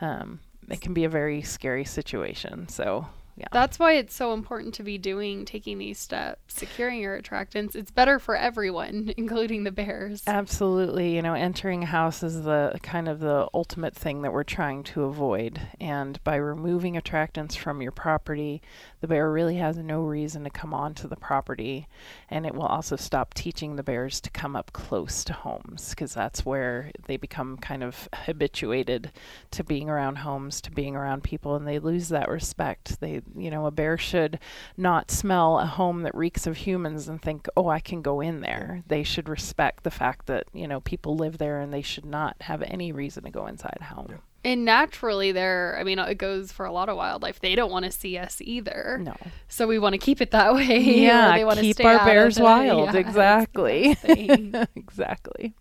Um, 0.00 0.40
it 0.70 0.80
can 0.80 0.94
be 0.94 1.04
a 1.04 1.10
very 1.10 1.42
scary 1.42 1.84
situation. 1.84 2.68
So, 2.68 3.06
yeah. 3.40 3.48
That's 3.52 3.78
why 3.78 3.94
it's 3.94 4.14
so 4.14 4.34
important 4.34 4.74
to 4.74 4.82
be 4.82 4.98
doing, 4.98 5.46
taking 5.46 5.78
these 5.78 5.98
steps, 5.98 6.40
securing 6.54 7.00
your 7.00 7.20
attractants. 7.20 7.74
It's 7.74 7.90
better 7.90 8.18
for 8.18 8.36
everyone, 8.36 9.14
including 9.16 9.64
the 9.64 9.72
bears. 9.72 10.22
Absolutely. 10.26 11.16
You 11.16 11.22
know, 11.22 11.32
entering 11.32 11.84
a 11.84 11.86
house 11.86 12.22
is 12.22 12.42
the 12.42 12.78
kind 12.82 13.08
of 13.08 13.20
the 13.20 13.48
ultimate 13.54 13.94
thing 13.94 14.20
that 14.22 14.32
we're 14.32 14.44
trying 14.44 14.82
to 14.84 15.04
avoid. 15.04 15.58
And 15.80 16.22
by 16.22 16.36
removing 16.36 16.94
attractants 16.94 17.56
from 17.56 17.80
your 17.80 17.92
property, 17.92 18.60
the 19.00 19.08
bear 19.08 19.32
really 19.32 19.56
has 19.56 19.78
no 19.78 20.02
reason 20.02 20.44
to 20.44 20.50
come 20.50 20.74
onto 20.74 21.08
the 21.08 21.16
property. 21.16 21.88
And 22.28 22.44
it 22.44 22.54
will 22.54 22.66
also 22.66 22.96
stop 22.96 23.32
teaching 23.32 23.76
the 23.76 23.82
bears 23.82 24.20
to 24.20 24.30
come 24.30 24.54
up 24.54 24.74
close 24.74 25.24
to 25.24 25.32
homes 25.32 25.90
because 25.90 26.12
that's 26.12 26.44
where 26.44 26.90
they 27.06 27.16
become 27.16 27.56
kind 27.56 27.82
of 27.82 28.06
habituated 28.14 29.12
to 29.52 29.64
being 29.64 29.88
around 29.88 30.16
homes, 30.16 30.60
to 30.60 30.70
being 30.70 30.94
around 30.94 31.22
people, 31.22 31.56
and 31.56 31.66
they 31.66 31.78
lose 31.78 32.10
that 32.10 32.28
respect. 32.28 33.00
They, 33.00 33.22
you 33.36 33.50
know, 33.50 33.66
a 33.66 33.70
bear 33.70 33.98
should 33.98 34.38
not 34.76 35.10
smell 35.10 35.58
a 35.58 35.66
home 35.66 36.02
that 36.02 36.14
reeks 36.14 36.46
of 36.46 36.58
humans 36.58 37.08
and 37.08 37.20
think, 37.20 37.48
oh, 37.56 37.68
I 37.68 37.80
can 37.80 38.02
go 38.02 38.20
in 38.20 38.40
there. 38.40 38.82
They 38.86 39.02
should 39.02 39.28
respect 39.28 39.84
the 39.84 39.90
fact 39.90 40.26
that, 40.26 40.44
you 40.52 40.68
know, 40.68 40.80
people 40.80 41.16
live 41.16 41.38
there 41.38 41.60
and 41.60 41.72
they 41.72 41.82
should 41.82 42.04
not 42.04 42.36
have 42.42 42.62
any 42.62 42.92
reason 42.92 43.24
to 43.24 43.30
go 43.30 43.46
inside 43.46 43.78
a 43.80 43.84
home. 43.84 44.20
And 44.42 44.64
naturally, 44.64 45.32
they're, 45.32 45.76
I 45.78 45.84
mean, 45.84 45.98
it 45.98 46.16
goes 46.16 46.50
for 46.50 46.64
a 46.64 46.72
lot 46.72 46.88
of 46.88 46.96
wildlife. 46.96 47.40
They 47.40 47.54
don't 47.54 47.70
want 47.70 47.84
to 47.84 47.90
see 47.90 48.16
us 48.16 48.40
either. 48.40 48.98
No. 49.02 49.14
So 49.48 49.66
we 49.66 49.78
want 49.78 49.92
to 49.92 49.98
keep 49.98 50.22
it 50.22 50.30
that 50.30 50.54
way. 50.54 50.80
Yeah, 50.80 51.36
they 51.36 51.44
wanna 51.44 51.60
keep 51.60 51.76
stay 51.76 51.84
our 51.84 52.04
bears 52.06 52.40
wild. 52.40 52.90
yeah, 52.94 53.00
exactly. 53.00 53.96
exactly. 54.74 55.54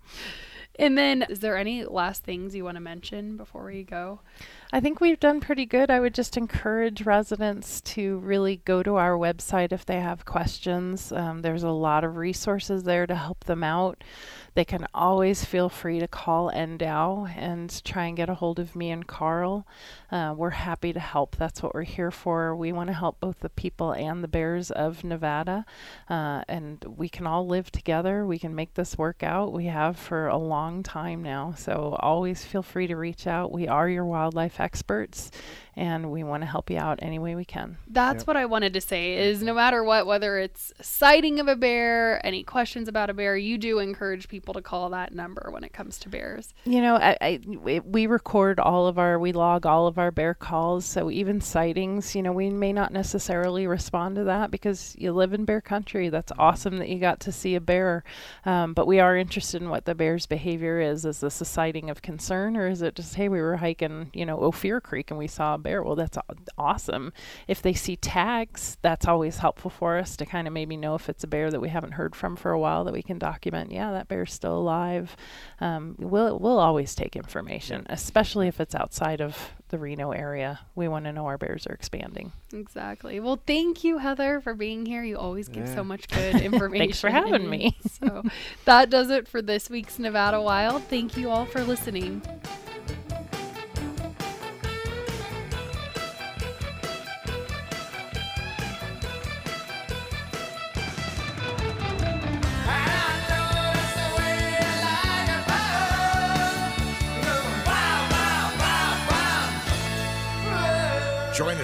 And 0.79 0.97
then, 0.97 1.23
is 1.29 1.39
there 1.39 1.57
any 1.57 1.83
last 1.83 2.23
things 2.23 2.55
you 2.55 2.63
want 2.63 2.75
to 2.75 2.81
mention 2.81 3.37
before 3.37 3.65
we 3.65 3.83
go? 3.83 4.21
I 4.71 4.79
think 4.79 5.01
we've 5.01 5.19
done 5.19 5.41
pretty 5.41 5.65
good. 5.65 5.91
I 5.91 5.99
would 5.99 6.13
just 6.13 6.37
encourage 6.37 7.05
residents 7.05 7.81
to 7.81 8.17
really 8.19 8.61
go 8.65 8.81
to 8.81 8.95
our 8.95 9.17
website 9.17 9.71
if 9.71 9.85
they 9.85 9.99
have 9.99 10.25
questions. 10.25 11.11
Um, 11.11 11.41
there's 11.41 11.63
a 11.63 11.69
lot 11.69 12.03
of 12.03 12.15
resources 12.15 12.83
there 12.83 13.05
to 13.05 13.15
help 13.15 13.43
them 13.43 13.63
out. 13.63 14.03
They 14.55 14.65
can 14.65 14.87
always 14.93 15.45
feel 15.45 15.69
free 15.69 15.99
to 15.99 16.07
call 16.07 16.51
NDOW 16.51 17.35
and 17.35 17.83
try 17.83 18.05
and 18.05 18.17
get 18.17 18.29
a 18.29 18.35
hold 18.35 18.59
of 18.59 18.75
me 18.75 18.91
and 18.91 19.05
Carl. 19.05 19.65
Uh, 20.11 20.33
we're 20.35 20.49
happy 20.51 20.91
to 20.93 20.99
help. 20.99 21.35
That's 21.35 21.61
what 21.61 21.73
we're 21.73 21.83
here 21.83 22.11
for. 22.11 22.55
We 22.55 22.71
want 22.71 22.87
to 22.87 22.93
help 22.93 23.19
both 23.19 23.39
the 23.39 23.49
people 23.49 23.91
and 23.91 24.23
the 24.23 24.27
bears 24.27 24.71
of 24.71 25.03
Nevada, 25.03 25.65
uh, 26.09 26.43
and 26.47 26.83
we 26.97 27.09
can 27.09 27.27
all 27.27 27.45
live 27.47 27.71
together. 27.71 28.25
We 28.25 28.39
can 28.39 28.55
make 28.55 28.73
this 28.73 28.97
work 28.97 29.23
out. 29.23 29.53
We 29.53 29.65
have 29.65 29.97
for 29.97 30.27
a 30.27 30.37
long 30.37 30.83
time 30.83 31.21
now. 31.21 31.53
So 31.57 31.97
always 31.99 32.43
feel 32.43 32.63
free 32.63 32.87
to 32.87 32.95
reach 32.95 33.27
out. 33.27 33.51
We 33.51 33.67
are 33.67 33.89
your 33.89 34.05
wildlife 34.05 34.59
experts, 34.59 35.31
and 35.79 36.11
we 36.11 36.23
want 36.25 36.43
to 36.43 36.47
help 36.47 36.69
you 36.69 36.77
out 36.77 36.99
any 37.01 37.17
way 37.17 37.35
we 37.35 37.45
can. 37.45 37.77
That's 37.87 38.21
Yep. 38.23 38.27
what 38.27 38.35
I 38.37 38.45
wanted 38.45 38.73
to 38.73 38.81
say 38.81 39.13
is 39.13 39.41
no 39.41 39.53
matter 39.53 39.81
what, 39.81 40.05
whether 40.05 40.37
it's 40.37 40.73
sighting 40.81 41.39
of 41.39 41.47
a 41.47 41.55
bear, 41.55 42.23
any 42.25 42.43
questions 42.43 42.89
about 42.89 43.09
a 43.09 43.13
bear, 43.13 43.37
you 43.37 43.57
do 43.57 43.79
encourage 43.79 44.27
people 44.27 44.53
to 44.55 44.61
call 44.61 44.89
that 44.89 45.13
number 45.13 45.49
when 45.51 45.63
it 45.63 45.71
comes 45.71 45.97
to 45.99 46.09
bears. 46.09 46.53
You 46.65 46.81
know, 46.81 46.95
I, 46.97 47.17
I 47.21 47.39
we- 47.47 47.79
we 47.79 48.07
record 48.07 48.59
all 48.59 48.87
of 48.87 48.99
our, 48.99 49.17
we 49.17 49.31
log 49.31 49.65
all 49.65 49.87
of 49.87 49.97
our 49.97 50.11
bear 50.11 50.33
calls. 50.33 50.85
So 50.85 51.09
even 51.09 51.39
sightings, 51.39 52.13
you 52.13 52.23
know, 52.23 52.33
we 52.33 52.49
may 52.49 52.73
not 52.73 52.91
necessarily 52.91 53.65
respond 53.65 54.17
to 54.17 54.25
that 54.25 54.51
because 54.51 54.95
you 54.99 55.13
live 55.13 55.33
in 55.33 55.45
bear 55.45 55.61
country. 55.61 56.09
That's 56.09 56.33
awesome 56.37 56.77
that 56.79 56.89
you 56.89 56.99
got 56.99 57.21
to 57.21 57.31
see 57.31 57.55
a 57.55 57.61
bear, 57.61 58.03
um, 58.45 58.73
but 58.73 58.85
we 58.85 58.99
are 58.99 59.15
interested 59.15 59.61
in 59.61 59.69
what 59.69 59.85
the 59.85 59.95
bear's 59.95 60.25
behavior 60.25 60.81
is. 60.81 61.05
Is 61.05 61.21
this 61.21 61.39
a 61.39 61.45
sighting 61.45 61.89
of 61.89 62.01
concern, 62.01 62.57
or 62.57 62.67
is 62.67 62.81
it 62.81 62.95
just, 62.95 63.15
hey, 63.15 63.29
we 63.29 63.39
were 63.39 63.55
hiking, 63.57 64.09
you 64.13 64.25
know, 64.25 64.39
Ophir 64.43 64.81
Creek 64.81 65.09
and 65.09 65.17
we 65.17 65.27
saw 65.27 65.53
a 65.55 65.57
bear? 65.57 65.68
Well, 65.77 65.95
that's 65.95 66.17
awesome. 66.57 67.13
If 67.47 67.61
they 67.61 67.73
see 67.73 67.95
tags, 67.95 68.77
that's 68.81 69.07
always 69.07 69.37
helpful 69.37 69.69
for 69.69 69.97
us 69.97 70.15
to 70.17 70.25
kind 70.25 70.47
of 70.47 70.53
maybe 70.53 70.75
know 70.77 70.95
if 70.95 71.07
it's 71.09 71.23
a 71.23 71.27
bear 71.27 71.51
that 71.51 71.59
we 71.59 71.69
haven't 71.69 71.93
heard 71.93 72.15
from 72.15 72.35
for 72.35 72.51
a 72.51 72.59
while 72.59 72.83
that 72.85 72.93
we 72.93 73.01
can 73.03 73.19
document. 73.19 73.71
Yeah, 73.71 73.91
that 73.91 74.07
bear's 74.07 74.33
still 74.33 74.57
alive. 74.57 75.15
Um, 75.61 75.95
we'll 75.99 76.37
we'll 76.39 76.59
always 76.59 76.95
take 76.95 77.15
information, 77.15 77.85
especially 77.89 78.47
if 78.47 78.59
it's 78.59 78.75
outside 78.75 79.21
of 79.21 79.53
the 79.69 79.77
Reno 79.77 80.11
area. 80.11 80.59
We 80.75 80.87
want 80.87 81.05
to 81.05 81.13
know 81.13 81.27
our 81.27 81.37
bears 81.37 81.67
are 81.67 81.73
expanding. 81.73 82.31
Exactly. 82.53 83.19
Well, 83.19 83.39
thank 83.45 83.83
you, 83.83 83.99
Heather, 83.99 84.41
for 84.41 84.55
being 84.55 84.85
here. 84.85 85.03
You 85.03 85.17
always 85.17 85.47
give 85.47 85.67
Yeah. 85.67 85.75
so 85.75 85.83
much 85.83 86.07
good 86.07 86.41
information. 86.41 86.79
Thanks 86.87 86.99
for 86.99 87.09
having 87.09 87.47
me. 87.49 87.77
so 88.01 88.23
that 88.65 88.89
does 88.89 89.09
it 89.11 89.27
for 89.27 89.41
this 89.41 89.69
week's 89.69 89.99
Nevada 89.99 90.41
Wild. 90.41 90.83
Thank 90.85 91.15
you 91.17 91.29
all 91.29 91.45
for 91.45 91.63
listening. 91.63 92.21